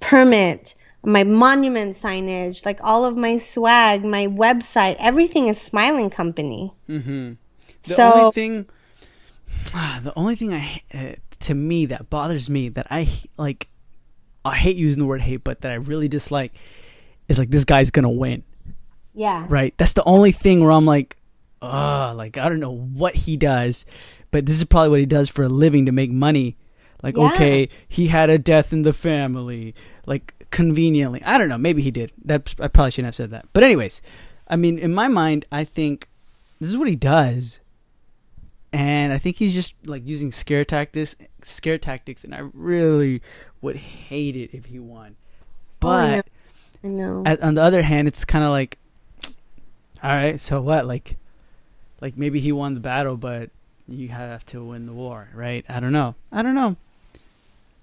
[0.00, 0.74] permit,
[1.04, 6.72] my monument signage, like all of my swag, my website, everything is Smile and Company.
[6.86, 7.32] hmm
[7.84, 8.66] The So- only thing,
[9.74, 13.68] ah, the only thing I uh, to me that bothers me that I like,
[14.44, 16.52] I hate using the word hate, but that I really dislike
[17.28, 18.42] is like this guy's gonna win,
[19.14, 19.46] Yeah.
[19.48, 19.72] right?
[19.76, 21.16] That's the only thing where I'm like,
[21.62, 23.84] ugh, like I don't know what he does,
[24.30, 26.56] but this is probably what he does for a living to make money.
[27.02, 27.30] Like, Yeah.
[27.32, 29.74] okay, he had a death in the family,
[30.06, 31.22] like conveniently.
[31.24, 32.12] I don't know, maybe he did.
[32.24, 33.46] That I probably shouldn't have said that.
[33.52, 34.02] But anyways,
[34.48, 36.08] I mean, in my mind, I think
[36.60, 37.60] this is what he does
[38.72, 43.22] and I think he's just like using scare tactics, scare tactics, and I really
[43.62, 45.16] would hate it if he won.
[45.16, 46.26] Oh, but
[46.84, 47.22] I know.
[47.24, 48.76] at, on the other hand, it's kind of like,
[50.02, 50.86] all right, so what?
[50.86, 51.16] Like,
[52.00, 53.50] like maybe he won the battle, but
[53.88, 55.64] you have to win the war, right?
[55.68, 56.14] I don't know.
[56.30, 56.76] I don't know.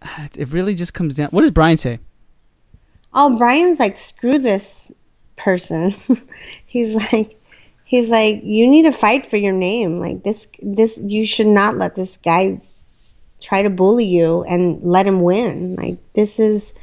[0.36, 1.30] It really just comes down.
[1.30, 2.00] What does Brian say?
[3.14, 4.92] Oh, Brian's like, screw this
[5.36, 5.96] person.
[6.66, 7.40] he's like,
[7.86, 10.00] he's like, you need to fight for your name.
[10.00, 12.62] Like this, this, you should not let this guy
[13.42, 15.76] try to bully you and let him win.
[15.76, 16.74] Like this is,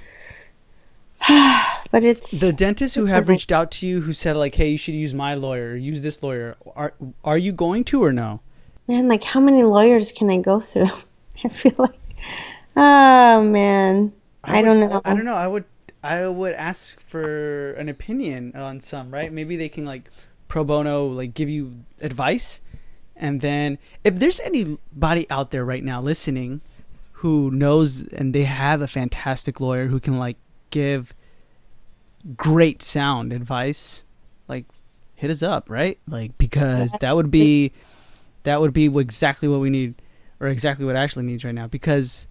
[1.92, 4.78] but it's The dentists who have reached out to you who said like, "Hey, you
[4.78, 8.40] should use my lawyer, use this lawyer." Are are you going to or no?
[8.88, 9.06] man.
[9.06, 10.90] Like how many lawyers can I go through?
[11.44, 11.94] I feel like,
[12.76, 15.00] oh man, I, would- don't know.
[15.04, 15.36] I don't know.
[15.36, 15.64] I would
[16.02, 19.32] I would ask for an opinion on some, right?
[19.32, 20.10] Maybe they can like
[20.48, 22.60] pro bono like give you advice
[23.16, 26.60] and then if there's anybody out there right now listening
[27.24, 30.36] who knows and they have a fantastic lawyer who can like
[30.68, 31.14] give
[32.36, 34.04] great sound advice,
[34.48, 34.64] like
[35.14, 35.98] hit us up, right?
[36.08, 37.72] Like because that would be
[38.44, 39.94] that would be exactly what we need
[40.40, 42.26] or exactly what Ashley needs right now because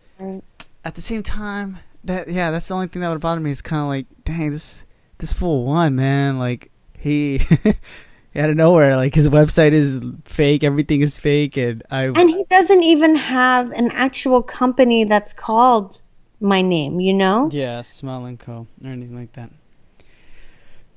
[0.83, 3.61] at the same time that yeah that's the only thing that would bother me is
[3.61, 4.83] kind of like dang this
[5.19, 7.39] this fool won man like he
[8.35, 12.43] out of nowhere like his website is fake everything is fake and i And he
[12.49, 16.01] doesn't even have an actual company that's called
[16.39, 16.99] my name.
[16.99, 17.49] You know.
[17.51, 19.51] yeah Smile and Co or anything like that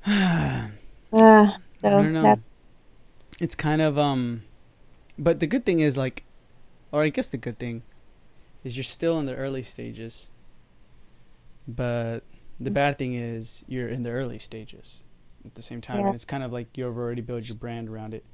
[1.13, 2.39] Uh, i so don't know that,
[3.39, 4.41] it's kind of um
[5.17, 6.23] but the good thing is like
[6.91, 7.83] or i guess the good thing
[8.63, 10.29] is you're still in the early stages
[11.67, 12.19] but
[12.59, 15.03] the bad thing is you're in the early stages
[15.45, 16.07] at the same time Yeah.
[16.07, 18.25] and it's kind of like you've already built your brand around it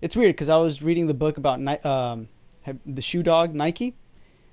[0.00, 2.28] it's weird because i was reading the book about um
[2.86, 3.94] the shoe dog nike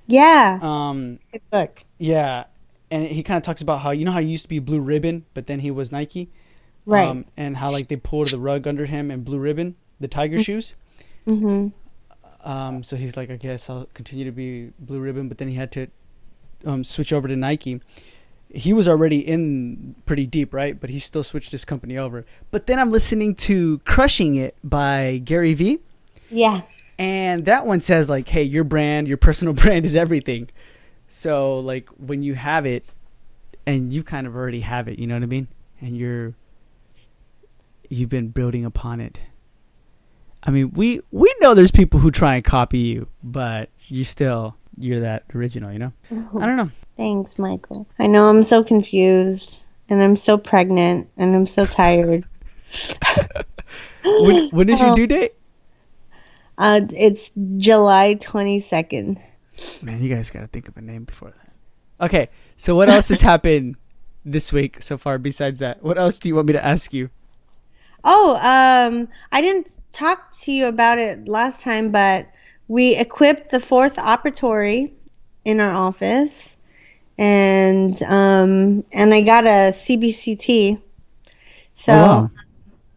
[0.08, 0.60] yeah.
[0.62, 1.84] um Good book.
[2.00, 2.46] yeah
[2.92, 4.82] and he kind of talks about how you know how he used to be blue
[4.82, 6.30] ribbon but then he was nike
[6.88, 7.08] Right.
[7.08, 10.40] um, and how like they pulled the rug under him and blue ribbon the tiger
[10.40, 10.74] shoes
[11.26, 11.68] hmm
[12.44, 15.56] Um, so he's like, I guess I'll continue to be Blue Ribbon, but then he
[15.56, 15.88] had to
[16.66, 17.82] um, switch over to Nike.
[18.54, 20.80] He was already in pretty deep, right?
[20.80, 22.26] But he still switched his company over.
[22.50, 25.80] But then I'm listening to Crushing It by Gary Vee,
[26.30, 26.62] Yeah.
[26.98, 30.48] and that one says like, hey, your brand, your personal brand is everything.
[31.10, 32.86] So like when you have it,
[33.66, 35.48] and you kind of already have it, you know what I mean?
[35.82, 36.34] And you're
[37.90, 39.20] you've been building upon it.
[40.44, 44.56] I mean, we we know there's people who try and copy you, but you still
[44.78, 45.94] you're that original, you know?
[46.12, 46.70] I don't know.
[46.96, 47.88] Thanks, Michael.
[47.98, 52.24] I know I'm so confused and I'm so pregnant and I'm so tired.
[54.04, 54.96] When when is your Oh.
[54.96, 55.34] due date?
[56.58, 59.20] Uh, it's July 22nd.
[59.84, 62.06] Man, you guys got to think of a name before that.
[62.06, 63.76] Okay, so what else has happened
[64.26, 65.84] this week so far besides that?
[65.84, 67.10] What else do you want me to ask you?
[68.10, 72.30] Oh, um, I didn't talk to you about it last time, but
[72.70, 74.94] we equipped the fourth operatory
[75.44, 76.58] in our office,
[77.18, 80.82] and um, and I got a CBCT.
[81.74, 82.32] So Oh, wow.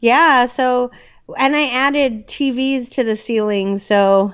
[0.00, 0.92] yeah, so
[1.36, 4.32] and I added TVs to the ceiling, so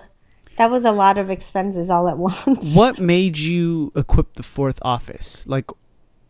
[0.58, 2.74] that was a lot of expenses all at once.
[2.74, 5.46] What made you equip the fourth office?
[5.46, 5.70] Like,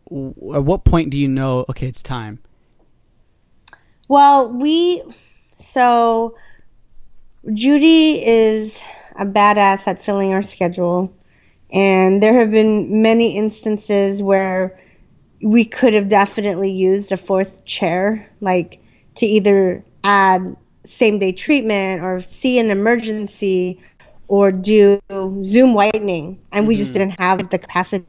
[0.09, 1.65] w- at what point do you know?
[1.69, 2.39] Okay, it's time.
[4.07, 5.01] Well, we
[5.57, 6.35] so
[7.53, 8.81] Judy is
[9.15, 11.11] a badass at filling our schedule,
[11.71, 14.79] and there have been many instances where
[15.41, 18.79] we could have definitely used a fourth chair, like
[19.15, 23.81] to either add same day treatment or see an emergency
[24.27, 25.01] or do
[25.43, 28.05] Zoom whitening, and we just didn't have the capacity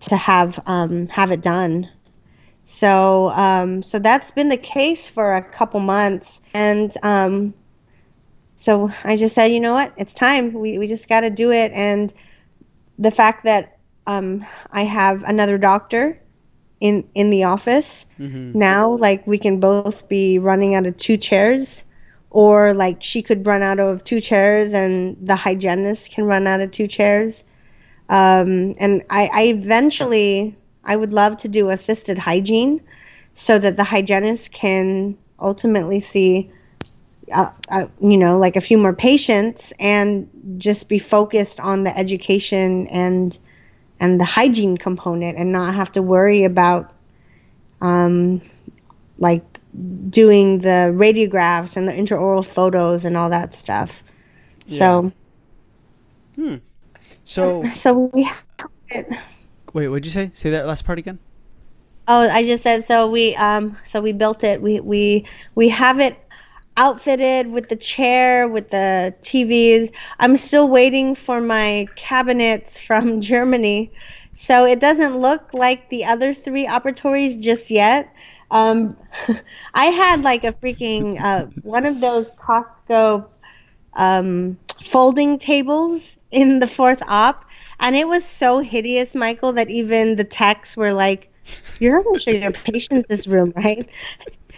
[0.00, 1.88] to have um, have it done.
[2.66, 7.54] So, um, so that's been the case for a couple months, and um,
[8.56, 10.52] so I just said, you know what, it's time.
[10.52, 11.72] We we just got to do it.
[11.72, 12.12] And
[12.98, 16.18] the fact that um, I have another doctor
[16.80, 18.58] in in the office Mm-hmm.
[18.58, 21.82] now, like we can both be running out of two chairs,
[22.30, 26.60] or like she could run out of two chairs, and the hygienist can run out
[26.60, 27.44] of two chairs.
[28.08, 30.54] Um, and I, I eventually
[30.84, 32.80] I would love to do assisted hygiene
[33.34, 36.50] so that the hygienist can ultimately see,
[37.32, 40.28] uh, uh, you know, like a few more patients and
[40.58, 43.36] just be focused on the education and
[44.00, 46.92] and the hygiene component and not have to worry about
[47.80, 48.40] um,
[49.18, 49.42] like
[50.10, 54.02] doing the radiographs and the intraoral photos and all that stuff.
[54.66, 55.12] So
[57.24, 58.42] So, so we have
[58.90, 59.06] it.
[59.74, 60.30] Wait, what'd you say?
[60.32, 61.18] Say that last part again.
[62.06, 63.10] Oh, I just said so.
[63.10, 64.62] We um, so we built it.
[64.62, 66.16] We we we have it
[66.76, 69.92] outfitted with the chair, with the TVs.
[70.18, 73.90] I'm still waiting for my cabinets from Germany,
[74.34, 78.12] so it doesn't look like the other three operatories just yet.
[78.50, 78.96] Um,
[79.74, 83.28] I had like a freaking uh, one of those Costco
[83.94, 87.43] um, folding tables in the fourth op,
[87.84, 91.30] and it was so hideous, Michael, that even the techs were like,
[91.78, 93.88] "You're not going to show your patients this room, right?"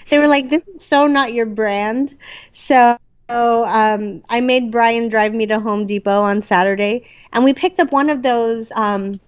[0.09, 2.15] They were like, "This is so not your brand."
[2.53, 2.97] So.
[3.29, 7.91] um, I made Brian drive me to Home Depot on Saturday, and we picked up
[7.91, 9.19] one of those, um,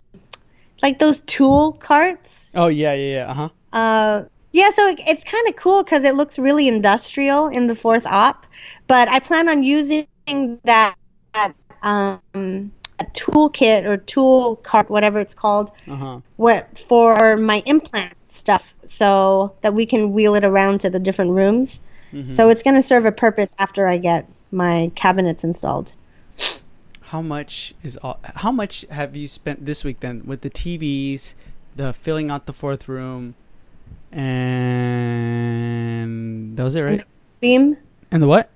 [0.82, 2.52] like those tool carts.
[2.54, 3.30] Oh yeah, yeah, yeah.
[3.32, 3.48] Uh-huh.
[3.72, 7.74] Uh Yeah, so it, it's kind of cool because it looks really industrial in the
[7.74, 8.46] fourth op.
[8.86, 10.06] But I plan on using
[10.64, 10.94] that,
[11.34, 16.20] that um, a toolkit or tool cart, whatever it's called, Uh-huh.
[16.36, 21.30] what for my implant stuff, so that we can wheel it around to the different
[21.32, 21.80] rooms.
[22.12, 22.32] Mhm.
[22.32, 25.92] So it's going to serve a purpose after I get my cabinets installed.
[27.02, 31.34] How much is all, how much have you spent this week then with the TVs,
[31.76, 33.34] the filling out the fourth room,
[35.08, 37.02] and that was it, right?
[37.40, 37.76] Beam
[38.10, 38.50] And the what?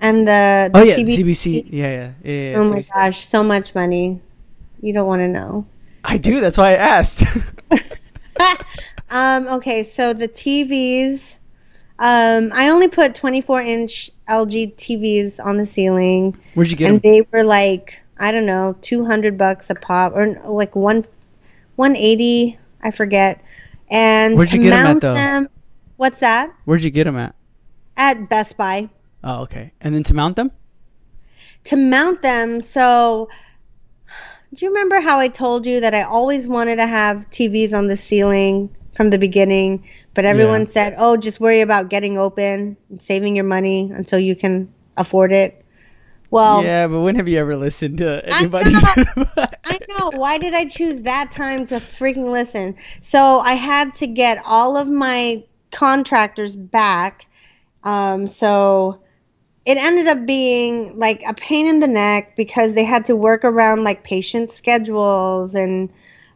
[0.00, 1.66] And the, the Oh yeah, CB CBC.
[1.70, 2.50] Yeah, yeah, yeah.
[2.52, 4.20] yeah Oh my gosh, so much money.
[4.80, 5.66] You don't want to know.
[6.04, 6.40] I do.
[6.40, 7.24] That's why I asked.
[9.10, 11.36] um, okay, so the TVs.
[11.98, 17.02] Um, I only put 24 inch LG TVs on the ceiling, Where'd you get and
[17.02, 17.10] them?
[17.12, 21.04] they were like I don't know, 200 bucks a pop, or like one
[21.76, 23.42] 180, I forget.
[23.90, 25.14] And Where'd you get 'em at, though?
[25.14, 25.48] them,
[25.96, 26.52] what's that?
[26.64, 27.34] Where'd you get them at?
[27.96, 28.88] At Best Buy.
[29.22, 29.72] Oh, okay.
[29.80, 30.50] And then to mount them?
[31.64, 32.60] to mount them.
[32.60, 33.28] So,
[34.54, 37.86] do you remember how I told you that I always wanted to have TVs on
[37.86, 40.66] the ceiling from the beginning, but everyone Yeah.
[40.66, 45.32] said, "Oh, just worry about getting open and saving your money until you can afford
[45.32, 45.64] it."
[46.30, 48.72] Well, yeah, but when have you ever listened to I anybody?
[49.64, 50.10] I know.
[50.10, 52.76] Why did I choose that time to freaking listen?
[53.00, 57.26] So I had to get all of my contractors back.
[57.82, 59.00] Um, so
[59.64, 63.44] it ended up being like a pain in the neck because they had to work
[63.44, 65.92] around like patient schedules and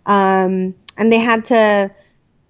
[0.07, 1.91] um, and they had to,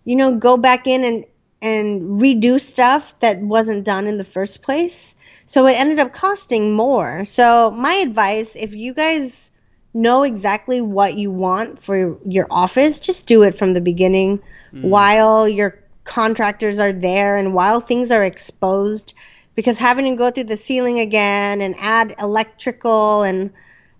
[0.04, 1.24] you know, go back in and
[1.62, 5.14] and redo stuff that wasn't done in the first place.
[5.46, 7.24] So it ended up costing more.
[7.24, 9.52] So my advice, if you guys
[9.94, 14.40] know exactly what you want for your office, just do it from the beginning
[14.72, 19.14] while your contractors are there and while things are exposed
[19.54, 23.52] because having to go through the ceiling again and add electrical and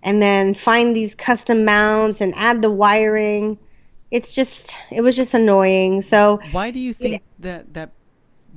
[0.03, 3.57] and then find these custom mounts and add the wiring
[4.11, 7.91] it's just it was just annoying so Why do you think that that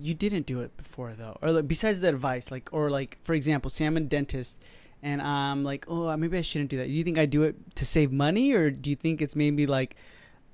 [0.00, 1.38] you didn't do it before though?
[1.42, 4.62] Or like, besides the advice, like or like for example, say I'm a dentist
[5.02, 6.86] and I'm like, oh, maybe I shouldn't do that.
[6.86, 9.66] Do you think I do it to save money, or do you think it's maybe
[9.66, 9.96] like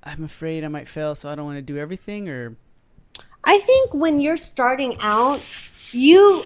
[0.03, 2.55] I'm afraid I might fail, so I don't want to do everything, or
[3.45, 5.39] I think when you're starting out,
[5.91, 6.43] you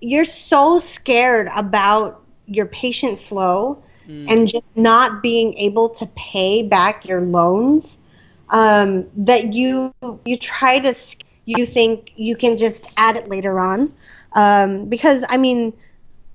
[0.00, 7.06] you're so scared about your patient flow and just not being able to pay back
[7.06, 7.96] your loans
[8.50, 9.94] um, that you
[10.24, 10.94] you try to
[11.46, 13.92] you think you can just add it later on.
[14.32, 15.72] Um, because I mean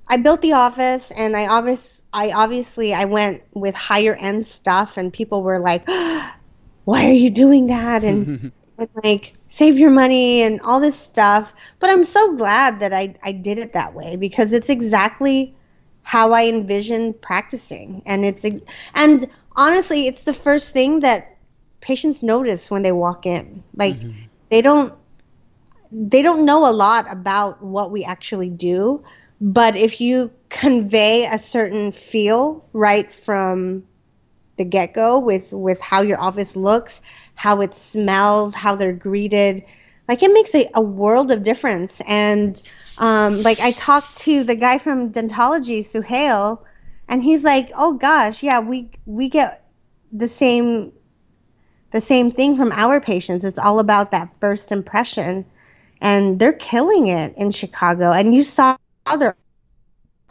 [0.07, 4.97] I built the office and I obvious I obviously I went with higher end stuff
[4.97, 5.87] and people were like
[6.85, 8.03] why are you doing that?
[8.03, 11.53] And and like save your money and all this stuff.
[11.79, 15.53] But I'm so glad that I, I did it that way because it's exactly
[16.03, 18.01] how I envisioned practicing.
[18.05, 18.45] And it's
[18.95, 19.25] and
[19.55, 21.37] honestly, it's the first thing that
[21.81, 23.63] patients notice when they walk in.
[23.75, 24.11] Like mm-hmm.
[24.49, 24.93] they don't
[25.91, 29.03] they don't know a lot about what we actually do,
[29.41, 33.83] but if you convey a certain feel right from
[34.57, 37.01] the get go with with how your office looks,
[37.39, 39.63] how it smells, how they're greeted.
[40.09, 42.01] Like it makes a, a world of difference.
[42.05, 42.61] And
[42.97, 46.59] um, like I talked to the guy from Dentalogie, Suhail,
[47.07, 49.63] and he's like, "Oh gosh, yeah, we we get
[50.11, 50.91] the same
[51.91, 53.45] the same thing from our patients.
[53.45, 55.45] It's all about that first impression,
[56.01, 58.11] and they're killing it in Chicago.
[58.11, 58.75] And you saw
[59.17, 59.37] they're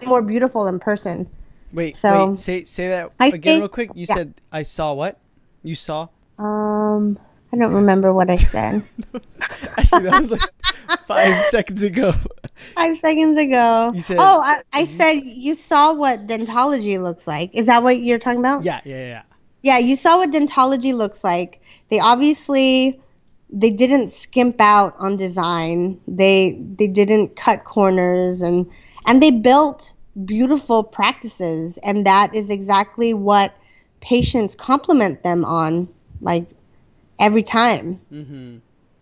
[0.05, 1.27] more beautiful in person.
[1.73, 3.91] wait, So- wait, say say that I again think- real quick.
[3.95, 4.15] You yeah.
[4.15, 5.17] said I saw what?
[5.63, 6.09] You saw?
[6.39, 7.19] Um,
[7.53, 8.83] I don't remember what I said.
[9.79, 10.41] Actually, that was like
[11.07, 12.13] five seconds ago.
[12.75, 13.95] Five seconds ago.
[13.99, 17.51] Said- oh, I, I said you saw what Dentalogie looks like.
[17.55, 18.65] Is that what you're talking about?
[18.65, 19.23] Yeah, yeah, yeah.
[19.63, 21.61] Yeah, you saw what Dentalogie looks like.
[21.89, 23.01] they obviously
[23.51, 26.01] they didn't skimp out on design.
[26.07, 28.71] They they didn't cut corners and
[29.07, 33.55] and they built beautiful practices and that is exactly what
[34.01, 35.89] patients compliment them on
[36.21, 36.47] like
[37.19, 38.01] every time.
[38.13, 38.59] Mm-hmm.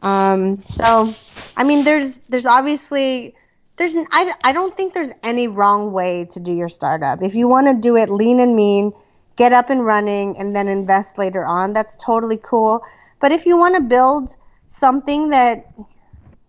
[0.07, 1.09] Um, so,
[1.57, 3.35] I mean, there's there's obviously
[3.77, 7.23] there's an, I, I don't think there's any wrong way to do your startup.
[7.23, 8.93] If you want to do it lean and mean,
[9.37, 12.83] get up and running, and then invest later on, that's totally cool.
[13.21, 14.37] But if you want to build
[14.69, 15.73] something that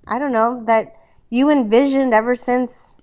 [0.08, 0.96] I don't know that
[1.30, 2.96] you envisioned ever since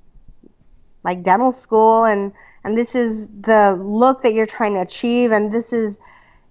[1.02, 2.32] like dental school and
[2.64, 6.00] and this is the look that you're trying to achieve and this is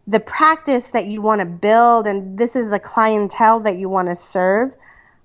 [0.08, 4.10] the practice that you want to build and this is the clientele that you want
[4.10, 4.74] to serve,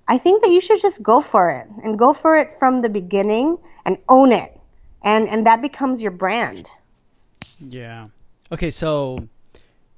[0.07, 2.89] I think that you should just go for it and go for it from the
[2.89, 4.57] beginning and own it.
[5.03, 6.69] And and that becomes your brand.
[7.59, 8.07] Yeah.
[8.51, 9.27] Okay, so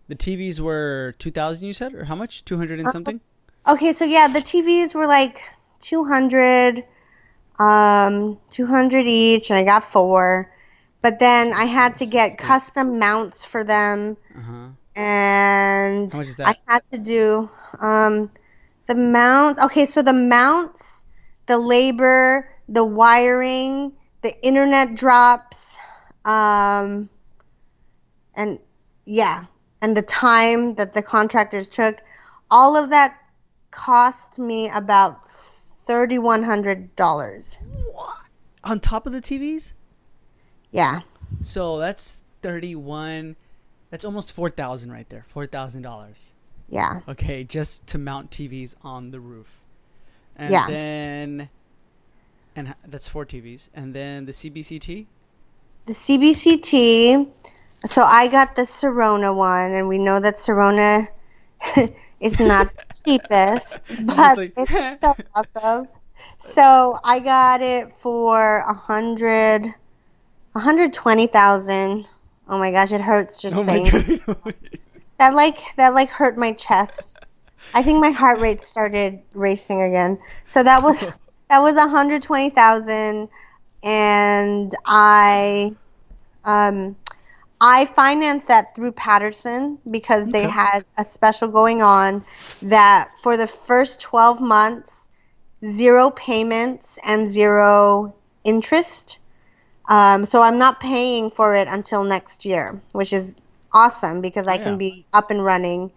[0.07, 2.43] the TVs were 2000 you said or how much?
[2.45, 3.21] 200 and something?
[3.67, 5.41] Okay, so yeah, the TVs were like
[5.79, 6.83] 200
[7.59, 10.51] um 200 each and I got 4.
[11.01, 14.67] But then I had to get custom mounts for them Uh-huh.
[14.95, 17.49] and How much is I had to do
[17.79, 18.29] um,
[18.87, 19.57] the mount.
[19.59, 21.05] Okay, so the mounts,
[21.47, 25.77] the labor, the wiring, the internet drops,
[26.25, 27.09] um,
[28.35, 28.59] and
[29.05, 29.45] yeah,
[29.81, 31.97] and the time that the contractors took,
[32.51, 33.17] all of that
[33.71, 35.25] cost me about
[35.87, 37.57] thirty one hundred dollars.
[38.63, 39.73] On top of the TVs?
[40.71, 41.01] Yeah,
[41.43, 43.35] So that's 31
[43.89, 45.25] that's almost 4000 right there.
[45.35, 46.31] $4,000.
[46.69, 49.59] yeah, Okay, just to mount TVs on the roof.
[50.37, 50.67] And Yeah.
[50.67, 51.49] then
[52.55, 53.69] and that's four TVs.
[53.73, 55.07] And then the CBCT?
[55.87, 57.27] the CBCT.
[57.85, 61.07] So I got the Sirona one, and we know that Sirona
[62.19, 65.87] is not the cheapest, but like- it's so awesome.
[66.53, 69.73] So I got it for a hundred,
[70.55, 72.05] a hundred twenty thousand.
[72.47, 73.91] Oh my gosh, it hurts just Oh saying
[75.19, 75.33] that.
[75.33, 77.19] Like that, like hurt my chest.
[77.73, 80.19] I think my heart rate started racing again.
[80.47, 81.03] So that was
[81.49, 83.29] that was hundred twenty thousand,
[83.83, 85.75] and I,
[86.43, 86.97] um,
[87.61, 90.47] I financed that through Patterson because they Okay.
[90.47, 92.25] had a special going on
[92.63, 95.07] that for the first twelve months,
[95.65, 99.19] zero payments and zero interest.
[99.87, 103.35] Um, so I'm not paying for it until next year, which is
[103.73, 104.63] awesome because I Yeah.
[104.63, 105.91] can be up and running.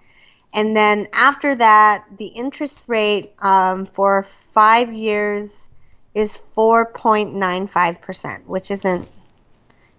[0.52, 5.68] And then after that, the interest rate um, for five years
[6.14, 9.08] is 4.95%, which isn't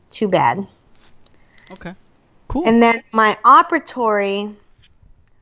[0.10, 0.66] too bad.
[1.72, 1.94] okay.
[2.48, 2.64] Cool.
[2.68, 4.56] And then my operatory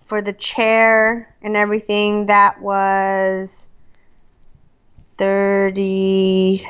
[0.05, 3.67] for the chair and everything, that was
[5.17, 6.67] 30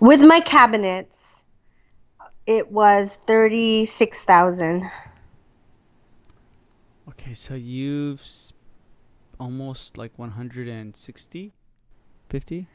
[0.00, 1.44] with my cabinets
[2.46, 4.90] it was 36,000.
[7.10, 8.22] okay, so you've
[9.38, 11.52] almost like 160
[12.30, 12.66] 50?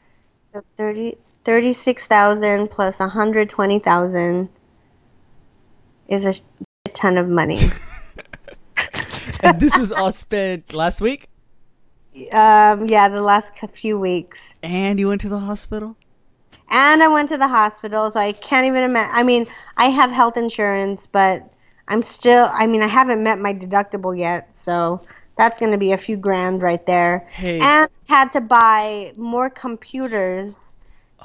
[0.52, 4.48] So 30 36,000 plus 120,000
[6.08, 6.40] is a sh-
[6.94, 7.58] ton of money.
[9.40, 11.28] and this was all spent last week
[12.32, 14.54] um, yeah, the last few weeks.
[14.62, 15.96] and you went to the hospital?
[16.74, 19.14] And I went to the hospital, so I can't even imagine.
[19.14, 19.46] I mean,
[19.76, 21.48] I have health insurance, but
[21.86, 25.00] I'm still, I mean, I haven't met my deductible yet, so
[25.38, 27.28] that's going to be a few grand right there.
[27.30, 27.60] Hey.
[27.60, 30.56] And had to buy more computers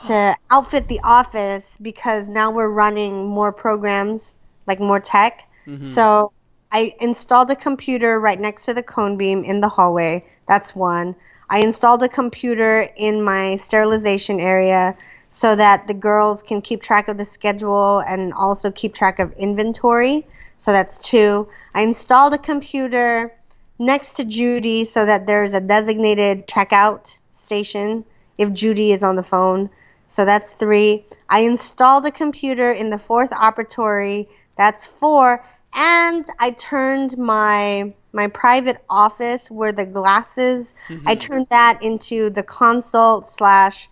[0.04, 4.36] to outfit the office because now we're running more programs,
[4.68, 5.50] like more tech.
[5.68, 5.84] Mhm.
[5.86, 6.32] So
[6.72, 10.26] I installed a computer right next to the cone beam in the hallway.
[10.48, 11.16] That's one.
[11.50, 14.96] I installed a computer in my sterilization area
[15.30, 19.32] so that the girls can keep track of the schedule and also keep track of
[19.34, 20.26] inventory.
[20.58, 21.48] So that's two.
[21.74, 23.34] I installed a computer
[23.78, 28.04] next to Judy so that there's a designated checkout station
[28.38, 29.70] if Judy is on the phone.
[30.10, 31.06] So that's three.
[31.30, 34.28] I installed a computer in the fourth operatory.
[34.58, 35.46] That's four.
[35.74, 40.74] And I turned my my private office where the glasses.
[40.90, 41.20] I mm-hmm.
[41.20, 43.88] turned that into the consult slash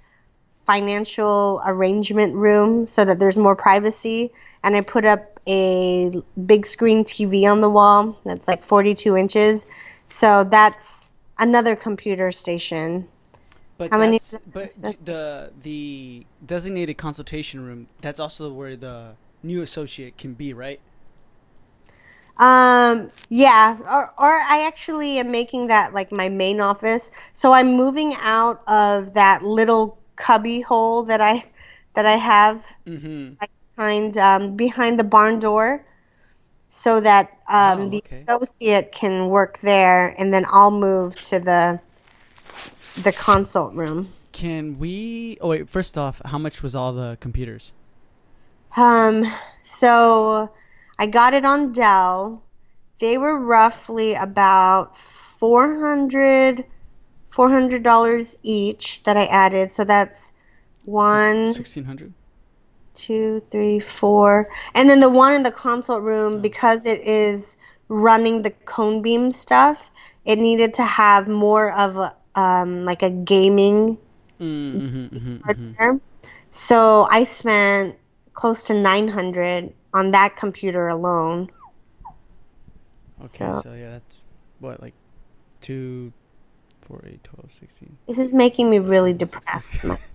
[0.68, 4.32] financial arrangement room so that there's more privacy.
[4.63, 9.65] And I put up a big screen TV on the wall that's like 42 inches.
[10.09, 11.09] So that's
[11.39, 13.07] another computer station.
[13.78, 14.20] But How many-
[14.51, 14.74] but
[15.05, 19.11] the the designated consultation room that's also where the
[19.43, 20.80] new associate can be, right?
[22.39, 27.11] Um, yeah, or, or I actually am making that like my main office.
[27.34, 31.45] So I'm moving out of that little cubby hole that I
[31.95, 33.36] that I have Mm-hmm.
[33.76, 35.86] behind um, behind the barn door,
[36.70, 41.80] so that um, Oh, the associate can work there, and then I'll move to the
[43.03, 44.13] the consult room.
[44.32, 45.38] Can we?
[45.41, 45.70] Oh wait.
[45.70, 47.74] First off, how much was all the computers?
[48.76, 49.24] Um,
[49.63, 50.53] so
[50.99, 52.43] I got it on Dell.
[52.99, 56.65] They were roughly about 400
[57.38, 59.72] $400 each that I added.
[59.72, 60.34] So that's
[60.86, 62.14] one, Sixteen hundred.
[62.96, 64.50] two, three, four.
[64.74, 67.58] And then the one in the consult room, because it is
[67.90, 69.92] running the cone beam stuff,
[70.26, 73.98] it needed to have more of a, um, like a gaming
[74.40, 75.98] Mm-hmm, mm-hmm, mm-hmm.
[76.52, 77.98] So I spent
[78.34, 81.50] close to 900 on that computer alone.
[83.20, 84.18] Okay, So- so, yeah, that's
[84.60, 84.94] what like
[85.62, 86.14] two,
[86.88, 87.98] four, eight, twelve, sixteen.
[88.08, 89.72] This is making me really depressed.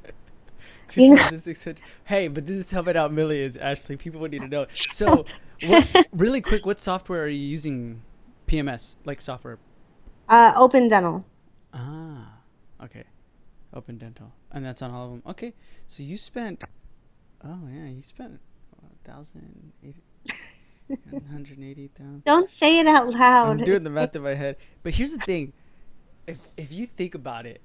[0.95, 1.81] You know- thousand six hundred.
[2.05, 3.57] Hey, but this is helping out millions.
[3.57, 4.67] Ashley, people would need to know.
[4.71, 5.25] So,
[5.67, 8.03] what, really quick, what software are you using?
[8.47, 9.59] PMS, like software.
[10.29, 11.25] Uh, Open Dental.
[11.73, 12.35] Ah,
[12.85, 13.05] okay.
[13.73, 15.23] Open Dental, and that's on all of them.
[15.27, 15.55] Okay,
[15.89, 16.63] so you spent.
[17.43, 18.39] Oh yeah, you spent
[18.83, 19.97] a thousand eight
[21.31, 22.25] hundred eighty thousand.
[22.25, 23.61] Don't say it out loud.
[23.61, 24.57] I'm doing the math in my head.
[24.83, 25.55] But here's the thing:
[26.27, 27.61] if if you think about it,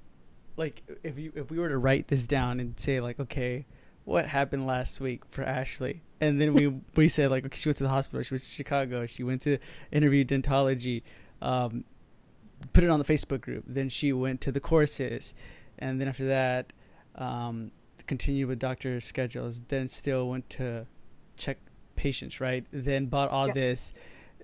[0.56, 3.66] like if you if we were to write this down and say like, okay,
[4.04, 7.76] what happened last week for Ashley, and then we we said like, okay, she went
[7.78, 9.58] to the hospital, she went to Chicago, she went to
[9.92, 11.02] interview Dentalogie,
[11.42, 11.84] um,
[12.72, 13.64] put it on the Facebook group.
[13.66, 15.34] Then she went to the courses,
[15.78, 16.72] and then after that,
[17.14, 17.70] um,
[18.06, 19.62] continued with doctor schedules.
[19.68, 20.86] Then still went to
[21.36, 21.58] check
[21.96, 22.64] patients, right?
[22.72, 23.54] Then bought all Yes.
[23.54, 23.92] this.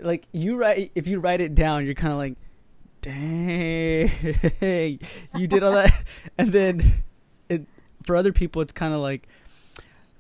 [0.00, 2.34] Like you write, if you write it down, you're kind of like,
[3.04, 4.10] dang,
[5.36, 5.92] you did all that,
[6.38, 7.04] and then
[7.50, 7.66] it
[8.02, 9.28] for other people, it's kind of like,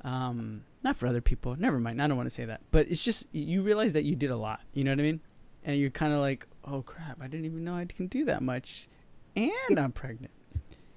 [0.02, 1.56] um, not for other people.
[1.56, 2.02] Never mind.
[2.02, 4.36] I don't want to say that, but it's just you realize that you did a
[4.36, 4.60] lot.
[4.74, 5.20] You know what I mean?
[5.64, 8.42] And you're kind of like, oh crap, I didn't even know I can do that
[8.42, 8.86] much,
[9.34, 10.32] and I'm pregnant.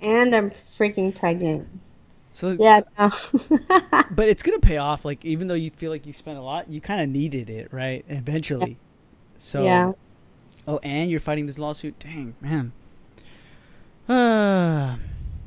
[0.01, 1.67] And I'm freaking pregnant.
[2.33, 3.09] So Yeah, no.
[4.11, 5.05] but it's gonna pay off.
[5.05, 7.71] Like even though you feel like you spent a lot, you kind of needed it,
[7.71, 8.03] right?
[8.09, 8.77] Eventually.
[9.39, 9.91] So yeah.
[10.67, 11.97] Oh, and you're fighting this lawsuit.
[11.99, 12.73] Dang, man.
[14.09, 14.97] Uh,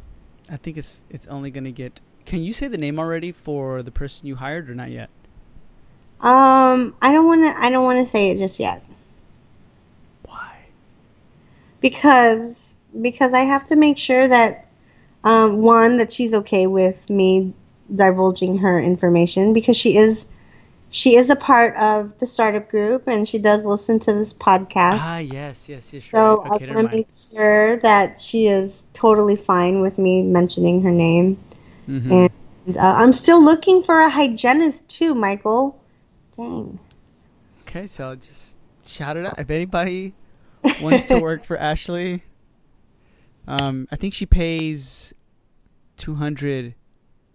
[0.50, 2.00] I think it's it's only gonna get.
[2.24, 5.10] Can you say the name already for the person you hired or not yet?
[6.20, 7.54] Um, I don't want to.
[7.58, 8.84] I don't want to say it just yet
[10.24, 10.56] Why?
[11.80, 14.66] because because I have to make sure that
[15.24, 17.54] um, one that she's okay with me
[17.94, 20.26] divulging her information because she is
[20.90, 24.98] she is a part of the startup group and she does listen to this podcast.
[25.00, 26.04] Ah, yes, yes, yes.
[26.12, 26.44] so.
[26.52, 30.90] Okay, I want to make sure that she is totally fine with me mentioning her
[30.90, 31.38] name.
[31.88, 32.30] Mhm.
[32.66, 35.80] And uh, I'm still looking for a hygienist too, Michael.
[36.36, 36.78] Dang.
[37.62, 39.38] Okay, so I'll just shout it out.
[39.38, 40.12] If anybody
[40.82, 42.24] wants to work for Ashley,
[43.46, 45.14] um, I think she pays
[45.96, 46.74] two hundred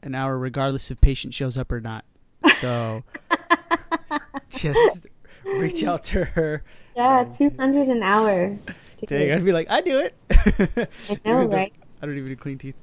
[0.03, 2.03] an hour, regardless if patient shows up or not.
[2.55, 3.03] So
[4.49, 5.07] just
[5.45, 6.63] reach out to her.
[6.95, 8.57] Yeah, two hundred an hour.
[9.05, 10.15] Dang, I'd be like, I do it.
[11.09, 11.73] I know, right?
[12.01, 12.75] I don't even do clean teeth.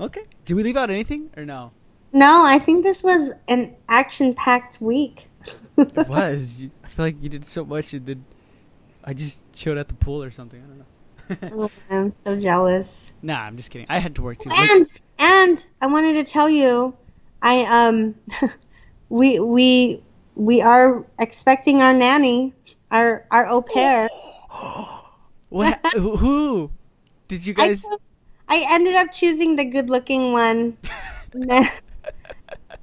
[0.00, 0.22] Okay.
[0.44, 1.72] Did we leave out anything or no?
[2.12, 5.28] No, I think this was an action-packed week.
[5.76, 6.64] It was.
[6.84, 8.24] I feel like you did so much and then
[9.04, 10.62] I just chilled at the pool or something.
[10.62, 11.64] I don't know.
[11.64, 13.12] Oh, I'm so jealous.
[13.22, 13.86] nah, I'm just kidding.
[13.90, 14.50] I had to work too.
[14.52, 14.86] And
[15.18, 16.96] and I wanted to tell you,
[17.42, 18.14] I um,
[19.08, 20.02] we we
[20.34, 22.54] we are expecting our nanny,
[22.90, 24.08] our our au pair.
[25.48, 25.80] What?
[25.94, 26.70] who-?
[27.28, 27.82] Did you I, guys?
[27.82, 27.98] chose-
[28.48, 30.76] I ended up choosing the good-looking one.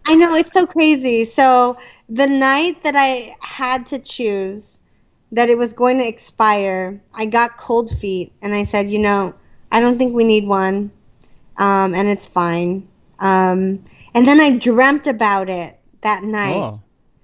[0.08, 1.26] I know it's so crazy.
[1.26, 1.78] So
[2.10, 4.80] the night that I had to choose
[5.34, 9.34] that it was going to expire, I got cold feet, and I said, you know,
[9.72, 10.92] I don't think we need one,
[11.58, 12.88] um, and it's fine.
[13.20, 16.56] Um, and then I dreamt about it that night.
[16.56, 16.82] Oh.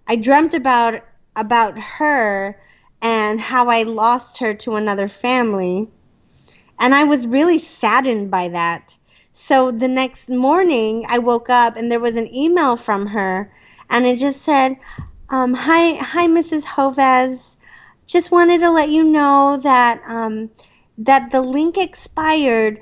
[0.08, 1.04] I dreamt about
[1.36, 2.60] about her
[3.02, 5.88] and how I lost her to another family.
[6.80, 8.96] And I was really saddened by that.
[9.34, 13.52] So the next morning I woke up and there was an email from her
[13.90, 14.78] and it just said,
[15.30, 16.66] um, hi hi Mrs.
[16.66, 17.58] Joves.
[18.08, 20.50] Just wanted to let you know that um,
[21.00, 22.82] that the link expired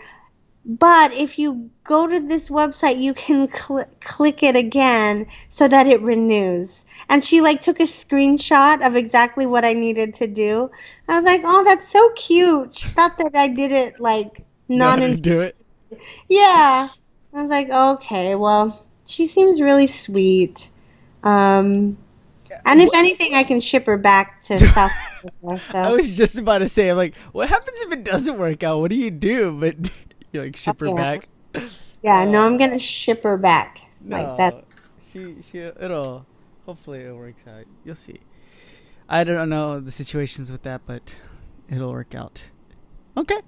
[0.67, 5.87] but if you go to this website, you can cl- click it again so that
[5.87, 6.83] it renews.
[7.07, 10.69] And she like took a screenshot of exactly what I needed to do.
[11.07, 12.75] I was like, oh, that's so cute.
[12.75, 15.55] She thought that I did it like non do it.
[16.27, 16.89] Yeah.
[17.33, 20.67] I was like, okay, well, she seems really sweet.
[21.23, 21.97] Um,
[22.65, 24.91] and if Wha- anything, I can ship her back to South
[25.49, 25.77] Africa.
[25.77, 28.79] I was just about to say, I'm like, what happens if it doesn't work out?
[28.79, 29.51] What do you do?
[29.53, 29.91] But
[30.31, 31.29] you like ship her back.
[32.03, 33.81] Yeah, no, I'm gonna ship her back.
[34.05, 34.63] Like that.
[35.11, 36.25] She she it'll
[36.65, 37.65] hopefully it works out.
[37.83, 38.19] You'll see.
[39.09, 41.15] I don't know the situations with that, but
[41.69, 42.43] it'll work out.
[43.15, 43.39] Okay.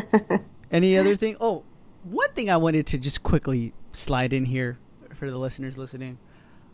[0.70, 1.36] Any other thing?
[1.40, 1.62] Oh,
[2.02, 4.78] one thing I wanted to just quickly slide in here
[5.14, 6.18] for the listeners listening.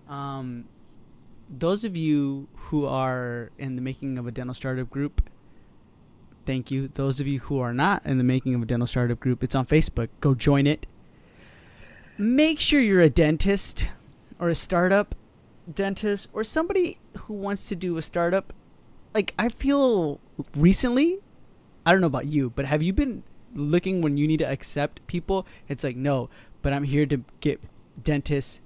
[0.09, 0.67] Um,
[1.49, 5.29] those of you who are in the making of a dental startup group,
[6.47, 6.89] thank you.
[6.89, 9.55] Those of you who are not in the making of a dental startup group, it's
[9.55, 10.09] on Facebook.
[10.21, 10.87] Go join it.
[12.19, 13.89] Make sure you're a dentist
[14.39, 15.15] or a startup
[15.73, 18.53] dentist or somebody who wants to do a startup.
[19.15, 20.21] Like I feel
[20.55, 21.19] recently,
[21.85, 23.23] I don't know about you, but have you been
[23.55, 25.47] looking when you need to accept people?
[25.69, 26.29] It's like no,
[26.63, 27.61] but I'm here to get
[28.03, 28.61] dentists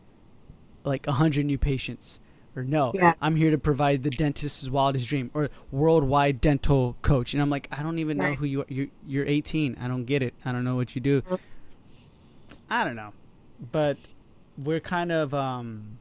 [0.84, 2.20] like hundred new patients.
[2.56, 3.14] Or no, Yeah.
[3.20, 7.34] I'm here to provide the dentist's wildest dream or worldwide dental coach.
[7.34, 8.66] And I'm like, I don't even know who you are.
[8.68, 9.76] You're, you're 18.
[9.80, 10.34] I don't get it.
[10.44, 11.22] I don't know what you do.
[12.70, 13.12] I don't know,
[13.72, 13.96] but
[14.56, 15.98] we're kind of um,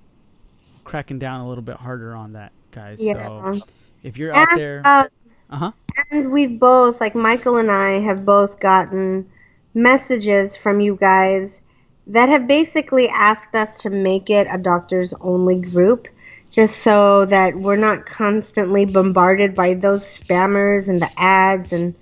[0.83, 2.99] cracking down a little bit harder on that, guys.
[3.01, 3.15] Yeah.
[3.15, 3.59] So
[4.03, 5.05] if you're out there, uh,
[5.49, 5.71] uh huh.
[6.11, 9.29] and we've both, like Michael and I, have both gotten
[9.73, 11.61] messages from you guys
[12.07, 16.07] that have basically asked us to make it a doctors only group
[16.53, 21.95] just so that we're not constantly bombarded by those spammers and the ads and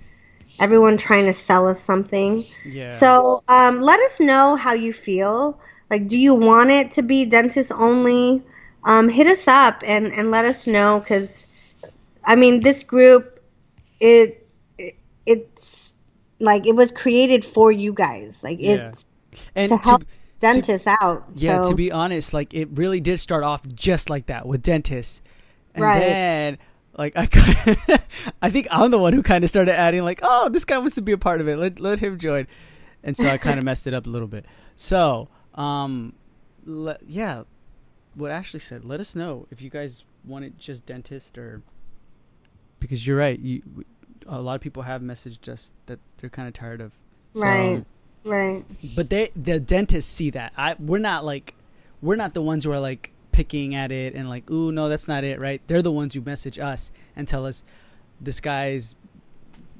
[0.60, 2.44] everyone trying to sell us something.
[2.62, 2.88] Yeah.
[2.88, 5.58] So um, let us know how you feel.
[5.90, 8.42] Like, do you want it to be dentist only?
[8.84, 11.46] Um, hit us up and, and let us know because,
[12.22, 13.40] I mean, this group,
[14.00, 14.46] it,
[14.76, 15.94] it it's
[16.40, 18.42] like it was created for you guys.
[18.42, 18.88] Like Yeah.
[18.88, 19.14] it's
[19.54, 20.06] and to to-
[20.42, 21.24] dentists out.
[21.36, 24.62] Yeah, so, to be honest, like it really did start off just like that with
[24.62, 25.22] dentists,
[25.74, 26.00] and Right.
[26.00, 26.58] then
[26.98, 27.22] like I,
[28.42, 30.94] I think I'm the one who kind of started adding like, oh, this guy wants
[30.96, 31.56] to be a part of it.
[31.56, 32.46] Let let him join,
[33.02, 34.44] and so I kind of messed it up a little bit.
[34.76, 36.12] So, um,
[36.64, 37.44] le- yeah,
[38.14, 38.84] what Ashley said.
[38.84, 41.62] Let us know if you guys want it just dentist or
[42.78, 43.38] because you're right.
[43.38, 43.62] You
[44.26, 46.92] a lot of people have messaged us that they're kind of tired of.
[47.34, 47.82] So- right,
[48.24, 48.64] right.
[48.96, 51.54] but they the dentists see that i we're not like
[52.00, 55.08] we're not the ones who are like picking at it and like ooh no that's
[55.08, 57.64] not it right they're the ones who message us and tell us
[58.20, 58.96] this guy's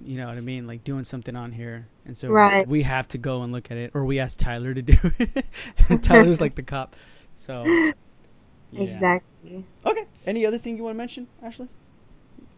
[0.04, 2.66] you know what i mean like doing something on here and so Right.
[2.66, 5.44] we have to go and look at it or we ask tyler to do it
[6.02, 6.96] tyler's like the cop
[7.36, 7.62] so
[8.72, 8.82] yeah.
[8.82, 9.64] Exactly.
[9.84, 11.68] okay any other thing you want to mention ashley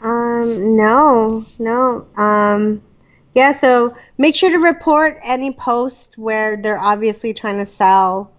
[0.00, 2.06] Um, no, no.
[2.16, 2.82] Um,
[3.34, 8.32] yeah, so make sure to report any post where they're obviously trying to sell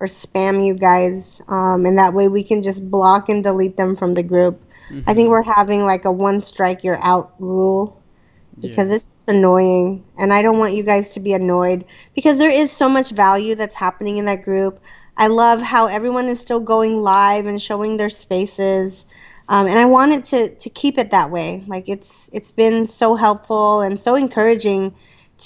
[0.00, 1.40] or spam you guys.
[1.48, 4.60] Um, and that way we can just block and delete them from the group.
[5.06, 8.02] I think we're having like a one strike you're out rule
[8.60, 8.96] because Yeah.
[8.96, 10.04] it's just annoying.
[10.18, 11.84] And I don't want you guys to be annoyed
[12.14, 14.80] because there is so much value that's happening in that group.
[15.16, 19.04] I love how everyone is still going live and showing their spaces.
[19.50, 21.64] Um, and I wanted to, to keep it that way.
[21.66, 24.94] Like it's it's been so helpful and so encouraging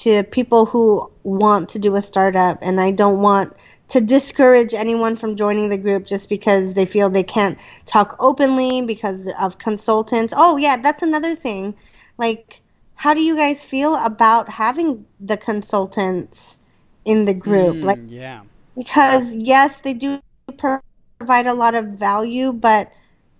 [0.04, 2.58] to people who want to do a startup.
[2.60, 3.56] And I don't want
[3.88, 8.84] to discourage anyone from joining the group just because they feel they can't talk openly
[8.84, 10.34] because of consultants.
[10.36, 11.74] Oh yeah, that's another thing.
[12.18, 12.60] Like,
[12.96, 16.58] how do you guys feel about having the consultants
[17.06, 17.76] in the group?
[17.76, 18.42] Mm, Like yeah
[18.76, 20.20] because yes, they do
[20.58, 22.92] provide a lot of value, but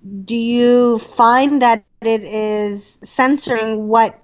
[0.05, 4.19] do you find that it is censoring what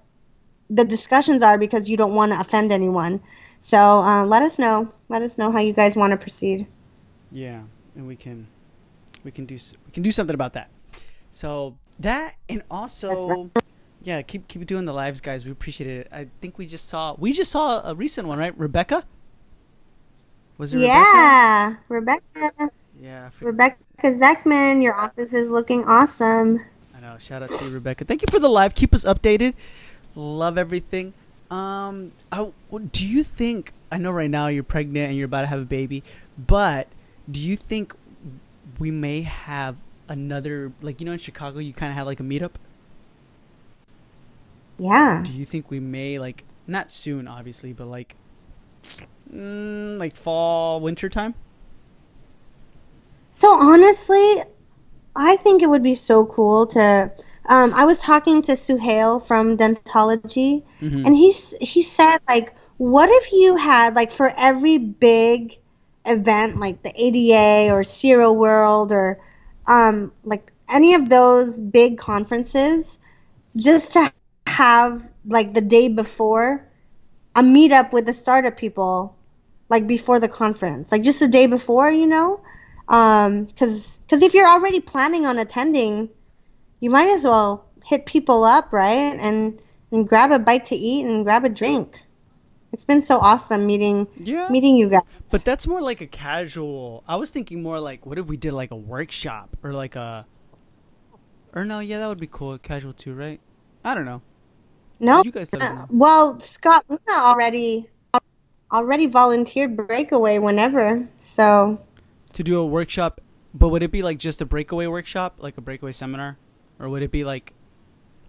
[0.69, 3.21] the discussions are because you don't want to offend anyone?
[3.61, 4.93] So uh, let us know.
[5.09, 6.67] Let us know how you guys want to proceed.
[7.33, 7.63] Yeah,
[7.95, 8.47] and we can
[9.25, 9.55] we can do
[9.87, 10.71] we can do something about that.
[11.31, 13.51] So that and also
[14.03, 15.45] yeah, keep keep doing the lives, guys.
[15.45, 16.09] We appreciate it.
[16.13, 18.57] I think we just saw we just saw a recent one, right?
[18.59, 19.05] Rebecca.
[20.59, 22.23] Was it Yeah, Rebecca.
[22.33, 22.71] Rebecca?
[23.01, 26.61] Yeah, Rebecca Zeckman, your office is looking awesome.
[26.95, 27.17] I know.
[27.19, 28.05] Shout out to you, Rebecca.
[28.05, 28.75] Thank you for the live.
[28.75, 29.55] Keep us updated.
[30.15, 31.15] Love everything.
[31.51, 32.51] Um, I,
[32.93, 33.73] do you think?
[33.91, 36.03] I know right now you're pregnant and you're about to have a baby,
[36.39, 36.89] but
[37.31, 37.95] do you think
[38.79, 39.77] we may have
[40.09, 42.53] another like you know in Chicago you kind of had like a meetup?
[44.79, 45.23] Yeah.
[45.25, 48.15] Do you think we may like not soon, obviously, but like
[49.33, 51.35] mm, like fall, winter time.
[53.41, 54.43] So honestly,
[55.17, 57.13] I think it would be so cool to.
[57.49, 61.07] Um, I was talking to Suhail from Dentalogie, Mhm.
[61.07, 65.59] and he's he said like, what if you had like for every big
[66.07, 69.19] event like the ADA or Zero World or
[69.67, 72.99] um, like any of those big conferences,
[73.57, 74.13] just to
[74.47, 76.67] have like the day before
[77.37, 79.17] a meetup with the startup people,
[79.69, 82.41] like before the conference, like just the day before, you know,
[82.91, 86.11] Um, because because if you're already planning on attending,
[86.81, 89.59] you might as well hit people up, right, and
[89.93, 91.97] and grab a bite to eat and grab a drink.
[92.73, 94.49] It's been so awesome meeting Yeah.
[94.51, 95.03] meeting you guys.
[95.31, 97.03] But that's more like a casual.
[97.07, 100.27] I was thinking more like, what if we did like a workshop or like a.
[101.53, 102.59] Or no, yeah, that would be cool.
[102.59, 103.41] Casual too, right?
[103.85, 104.23] I don't know.
[105.01, 107.89] No, You guys us uh, well, Scott Luna already
[108.73, 111.09] already volunteered breakaway whenever.
[111.23, 111.81] So
[112.35, 113.21] To do a workshop,
[113.53, 116.39] but would it be like just a breakaway workshop, like a breakaway seminar,
[116.79, 117.53] or would it be like,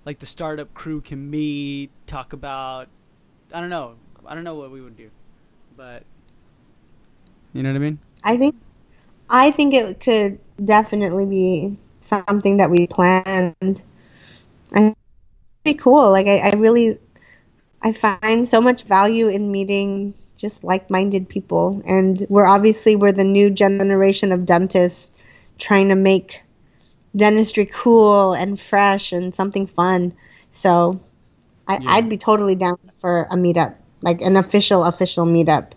[0.05, 2.89] like the startup crew can meet, talk about,
[3.53, 3.95] I don't know,
[4.25, 5.11] I don't know what we would do,
[5.77, 6.03] but
[7.53, 7.99] you know what I mean?
[8.23, 8.55] I think
[9.29, 13.55] I think it could definitely be something that we planned.
[13.61, 16.09] I think it'd be cool.
[16.11, 16.97] Like I, I really
[17.81, 23.23] I find so much value in meeting just like-minded people and we're obviously we're the
[23.23, 25.13] new generation of dentists
[25.59, 26.41] trying to make
[27.15, 30.13] dentistry cool and fresh and something fun.
[30.51, 30.99] So
[31.67, 31.91] I, Yeah.
[31.91, 35.73] I'd be totally down for a meetup, like an official official meetup.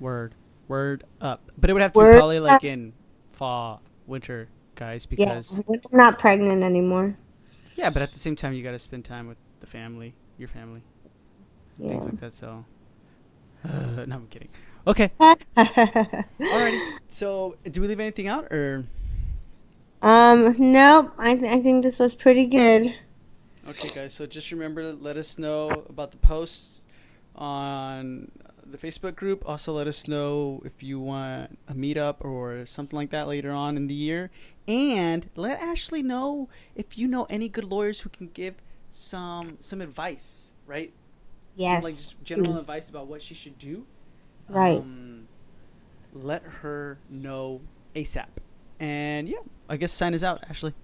[0.00, 0.32] Word,
[0.68, 1.50] word up.
[1.58, 2.64] But it would have to be Word probably like up.
[2.64, 2.92] in
[3.30, 7.16] fall, winter, guys, Yeah, because we're not pregnant anymore.
[7.76, 7.90] yeah.
[7.90, 10.82] But at the same time, you got to spend time with the family, your family,
[11.78, 12.34] and things like that.
[12.34, 12.64] So,
[13.64, 14.48] uh, no, I'm kidding.
[14.86, 16.80] Okay, alrighty.
[17.08, 18.84] So, do we leave anything out or?
[20.02, 21.12] um, nope.
[21.18, 22.94] I, th- I think this was pretty good.
[23.66, 24.12] Okay, guys.
[24.12, 26.82] So just remember, to let us know about the posts
[27.34, 28.30] on
[28.66, 29.42] the Facebook group.
[29.48, 33.76] Also, let us know if you want a meetup or something like that later on
[33.78, 34.30] in the year.
[34.68, 38.56] And let Ashley know if you know any good lawyers who can give
[38.90, 40.92] some some advice, right?
[41.56, 41.76] Yes.
[41.76, 42.60] Some, like just general please.
[42.60, 43.86] advice about what she should do.
[44.48, 44.78] Right.
[44.78, 45.28] Um,
[46.12, 47.60] let her know
[47.94, 48.26] ASAP.
[48.80, 49.38] And yeah,
[49.68, 50.74] I guess sign is out, Ashley.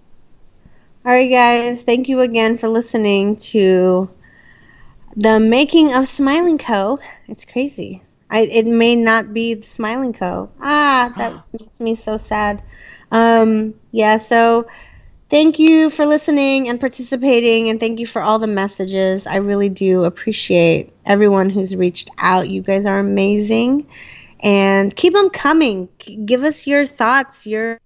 [1.05, 1.83] All right, guys.
[1.83, 4.09] Thank you again for listening to
[5.15, 6.99] the making of Smile and Co.
[7.27, 8.03] It's crazy.
[8.29, 10.49] I, it may not be the Smile and Co.
[10.61, 12.63] Ah, that makes me so sad.
[13.11, 14.17] Um, yeah.
[14.17, 14.67] So,
[15.31, 19.25] thank you for listening and participating, and thank you for all the messages.
[19.25, 22.49] I really do appreciate everyone who's reached out.
[22.49, 23.87] You guys are amazing,
[24.39, 25.89] and keep them coming.
[25.97, 27.79] Give us your thoughts, your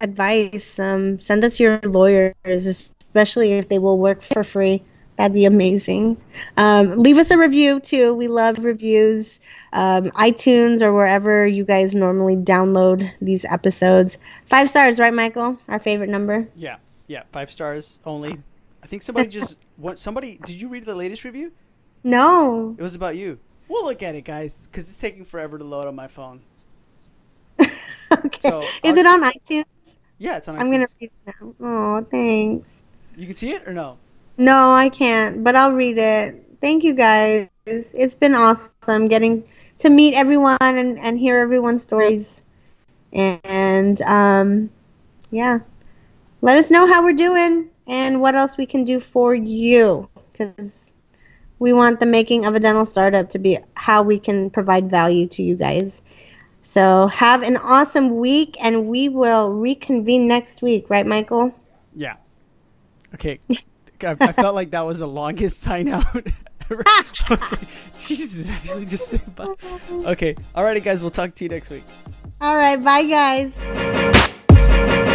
[0.00, 0.78] advice.
[0.78, 4.82] Um, send us your lawyers, especially if they will work for free.
[5.16, 6.16] That'd be amazing.
[6.56, 8.14] Um, leave us a review too.
[8.14, 9.38] We love reviews.
[9.72, 14.18] Um, iTunes or wherever you guys normally download these episodes.
[14.46, 15.58] Five stars, right, Michael?
[15.68, 16.40] Our favorite number.
[16.56, 18.38] Yeah, yeah, five stars only.
[18.82, 21.52] I think somebody just what somebody did you read the latest review?
[22.02, 22.74] No.
[22.78, 23.38] It was about you.
[23.68, 26.40] We'll look at it, guys, because it's taking forever to load on my phone.
[27.60, 27.70] okay.
[28.40, 29.64] So, Is I'll- it on iTunes?
[30.18, 30.56] Yeah, it's on.
[30.56, 30.60] ITunes.
[30.60, 31.54] I'm gonna read it now.
[31.60, 32.82] Oh, thanks.
[33.16, 33.96] You can see it or no?
[34.36, 36.56] No, I can't, but I'll read it.
[36.60, 37.48] Thank you guys.
[37.66, 39.44] It's been awesome getting
[39.78, 42.42] to meet everyone and, and hear everyone's stories.
[43.12, 44.70] And um,
[45.30, 45.60] yeah,
[46.40, 50.90] let us know how we're doing and what else we can do for you because
[51.58, 55.28] we want the making of a dental startup to be how we can provide value
[55.28, 56.02] to you guys.
[56.62, 61.54] So have an awesome week, and we will reconvene next week, right, Michael?
[61.94, 62.16] Yeah.
[63.14, 63.38] Okay.
[64.04, 66.06] I, I felt like that was the longest sign out.
[66.70, 66.82] ever.
[66.86, 69.54] I was like, Jesus, actually just bye.
[69.90, 71.02] Okay, alrighty, guys.
[71.02, 71.84] We'll talk to you next week.
[72.40, 75.10] All right, bye, guys.